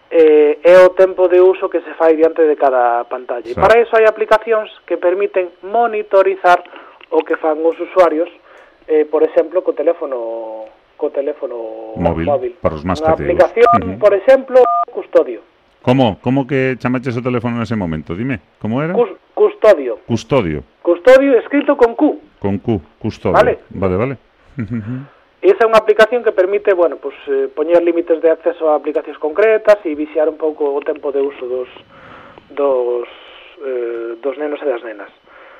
eh, 0.08 0.64
é 0.64 0.80
o 0.80 0.96
tempo 0.96 1.28
de 1.28 1.44
uso 1.44 1.68
que 1.68 1.84
se 1.84 1.92
fai 2.00 2.16
diante 2.16 2.48
de 2.48 2.56
cada 2.56 3.04
pantalla. 3.04 3.44
E 3.44 3.52
para 3.52 3.84
iso 3.84 4.00
hai 4.00 4.08
aplicacións 4.08 4.72
que 4.88 4.96
permiten 4.96 5.52
monitorizar 5.60 6.64
o 7.14 7.22
que 7.22 7.38
fan 7.38 7.62
os 7.62 7.78
usuarios, 7.78 8.30
eh, 8.90 9.06
por 9.06 9.22
exemplo, 9.22 9.62
co 9.62 9.78
teléfono 9.78 10.66
co 10.98 11.14
teléfono 11.14 11.94
móvil, 11.96 12.26
móvil. 12.26 12.54
para 12.58 12.74
os 12.74 12.84
máis 12.84 12.98
Unha 13.02 13.14
aplicación, 13.14 13.70
uh 13.70 13.86
-huh. 13.86 14.02
por 14.02 14.14
exemplo, 14.18 14.58
custodio. 14.90 15.46
Como? 15.86 16.18
Como 16.24 16.48
que 16.48 16.80
chamaches 16.82 17.14
o 17.14 17.22
teléfono 17.22 17.60
nese 17.60 17.76
momento? 17.78 18.16
Dime, 18.18 18.58
como 18.58 18.82
era? 18.82 18.98
Cus 18.98 19.14
custodio. 19.36 20.00
Custodio. 20.08 20.64
Custodio 20.82 21.38
escrito 21.38 21.76
con 21.78 21.94
Q. 21.94 22.02
Con 22.40 22.58
Q, 22.58 22.82
custodio. 22.98 23.36
Vale. 23.36 23.60
Vale, 23.70 23.96
vale. 23.96 24.16
Esa 25.44 25.68
é 25.68 25.68
unha 25.68 25.76
aplicación 25.76 26.24
que 26.24 26.32
permite, 26.32 26.72
bueno, 26.72 26.96
pues, 27.04 27.20
eh, 27.28 27.52
poñer 27.52 27.84
límites 27.84 28.24
de 28.24 28.32
acceso 28.32 28.72
a 28.72 28.80
aplicacións 28.80 29.20
concretas 29.20 29.76
e 29.84 29.92
viciar 29.92 30.32
un 30.32 30.40
pouco 30.40 30.72
o 30.72 30.80
tempo 30.80 31.12
de 31.12 31.20
uso 31.20 31.44
dos, 31.52 31.68
dos, 32.56 33.04
eh, 33.60 34.16
dos 34.24 34.40
nenos 34.40 34.64
e 34.64 34.68
das 34.72 34.80
nenas. 34.88 35.12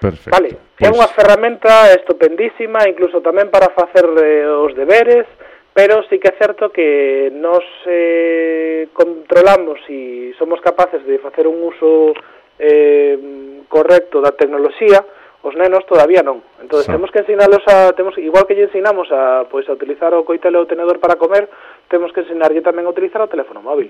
Perfecto. 0.04 0.36
Vale, 0.36 0.52
é 0.84 0.92
unha 0.92 1.08
ferramenta 1.16 1.88
estupendísima, 1.96 2.84
incluso 2.92 3.24
tamén 3.24 3.48
para 3.48 3.72
facer 3.72 4.04
eh, 4.04 4.44
os 4.44 4.76
deberes, 4.76 5.24
pero 5.72 6.04
sí 6.12 6.20
que 6.20 6.28
é 6.28 6.36
certo 6.36 6.76
que 6.76 7.32
nos 7.32 7.64
eh, 7.88 8.92
controlamos 8.92 9.80
e 9.88 10.36
somos 10.36 10.60
capaces 10.60 11.08
de 11.08 11.24
facer 11.24 11.48
un 11.48 11.56
uso 11.64 12.12
eh, 12.60 13.64
correcto 13.72 14.20
da 14.20 14.36
tecnoloxía, 14.36 15.00
os 15.40 15.56
nenos 15.56 15.88
todavía 15.88 16.20
non. 16.20 16.44
Entonces 16.60 16.84
sí. 16.88 16.92
temos 16.92 17.08
que 17.08 17.24
ensinalos 17.24 17.64
a 17.72 17.96
temos 17.96 18.20
igual 18.20 18.44
que 18.44 18.60
lle 18.60 18.68
ensinamos 18.68 19.08
a 19.08 19.48
pois 19.48 19.64
a 19.72 19.76
utilizar 19.76 20.12
o 20.12 20.28
coitelo 20.28 20.60
ou 20.60 20.68
o 20.68 20.72
tenedor 20.72 21.00
para 21.00 21.16
comer, 21.16 21.48
temos 21.88 22.12
que 22.12 22.28
ensinarlle 22.28 22.60
tamén 22.60 22.84
a 22.84 22.92
utilizar 22.92 23.24
o 23.24 23.32
teléfono 23.32 23.64
móvil. 23.64 23.88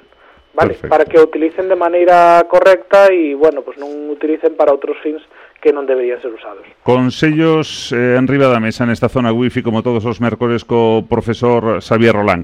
Vale, 0.54 0.78
Perfecto. 0.78 0.94
para 0.94 1.06
que 1.10 1.18
o 1.18 1.26
utilicen 1.26 1.66
de 1.66 1.74
maneira 1.74 2.46
correcta 2.46 3.10
e 3.10 3.34
bueno, 3.34 3.66
pois 3.66 3.82
non 3.82 3.90
utilicen 4.14 4.54
para 4.54 4.70
outros 4.70 5.02
fins 5.02 5.26
que 5.64 5.72
non 5.72 5.88
deberían 5.88 6.20
ser 6.20 6.36
usados. 6.36 6.68
Consellos 6.84 7.96
eh, 7.96 8.20
en 8.20 8.28
riba 8.28 8.52
da 8.52 8.60
mesa 8.60 8.84
nesta 8.84 9.08
zona 9.08 9.32
wifi 9.32 9.64
como 9.64 9.80
todos 9.80 10.04
os 10.04 10.20
mércores 10.20 10.68
co 10.68 11.08
profesor 11.08 11.80
Xavier 11.80 12.12
Rolán. 12.12 12.44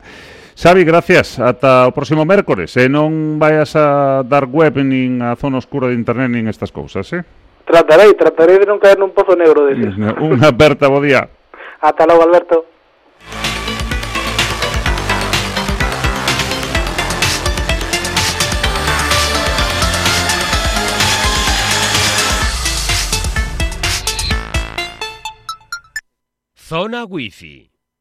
Xavi, 0.56 0.88
gracias. 0.88 1.36
Ata 1.40 1.88
o 1.88 1.96
próximo 1.96 2.24
mércores. 2.24 2.80
E 2.80 2.88
eh? 2.88 2.90
non 2.92 3.36
vayas 3.36 3.76
a 3.76 4.24
dar 4.24 4.48
web 4.48 4.80
nin 4.80 5.20
a 5.20 5.36
zona 5.36 5.60
oscura 5.60 5.92
de 5.92 6.00
internet 6.00 6.32
nin 6.32 6.48
estas 6.48 6.72
cousas, 6.72 7.12
eh? 7.12 7.28
Tratarei, 7.68 8.16
tratarei 8.16 8.56
de 8.64 8.68
non 8.68 8.80
caer 8.80 8.96
nun 8.96 9.12
pozo 9.12 9.36
negro 9.36 9.68
deses. 9.68 9.92
Unha 10.00 10.48
aperta, 10.48 10.88
bo 10.88 11.04
día. 11.04 11.28
Ata 11.88 12.08
logo, 12.08 12.24
Alberto. 12.24 12.79
Zona 26.70 27.04
Wi-Fi. 27.04 27.69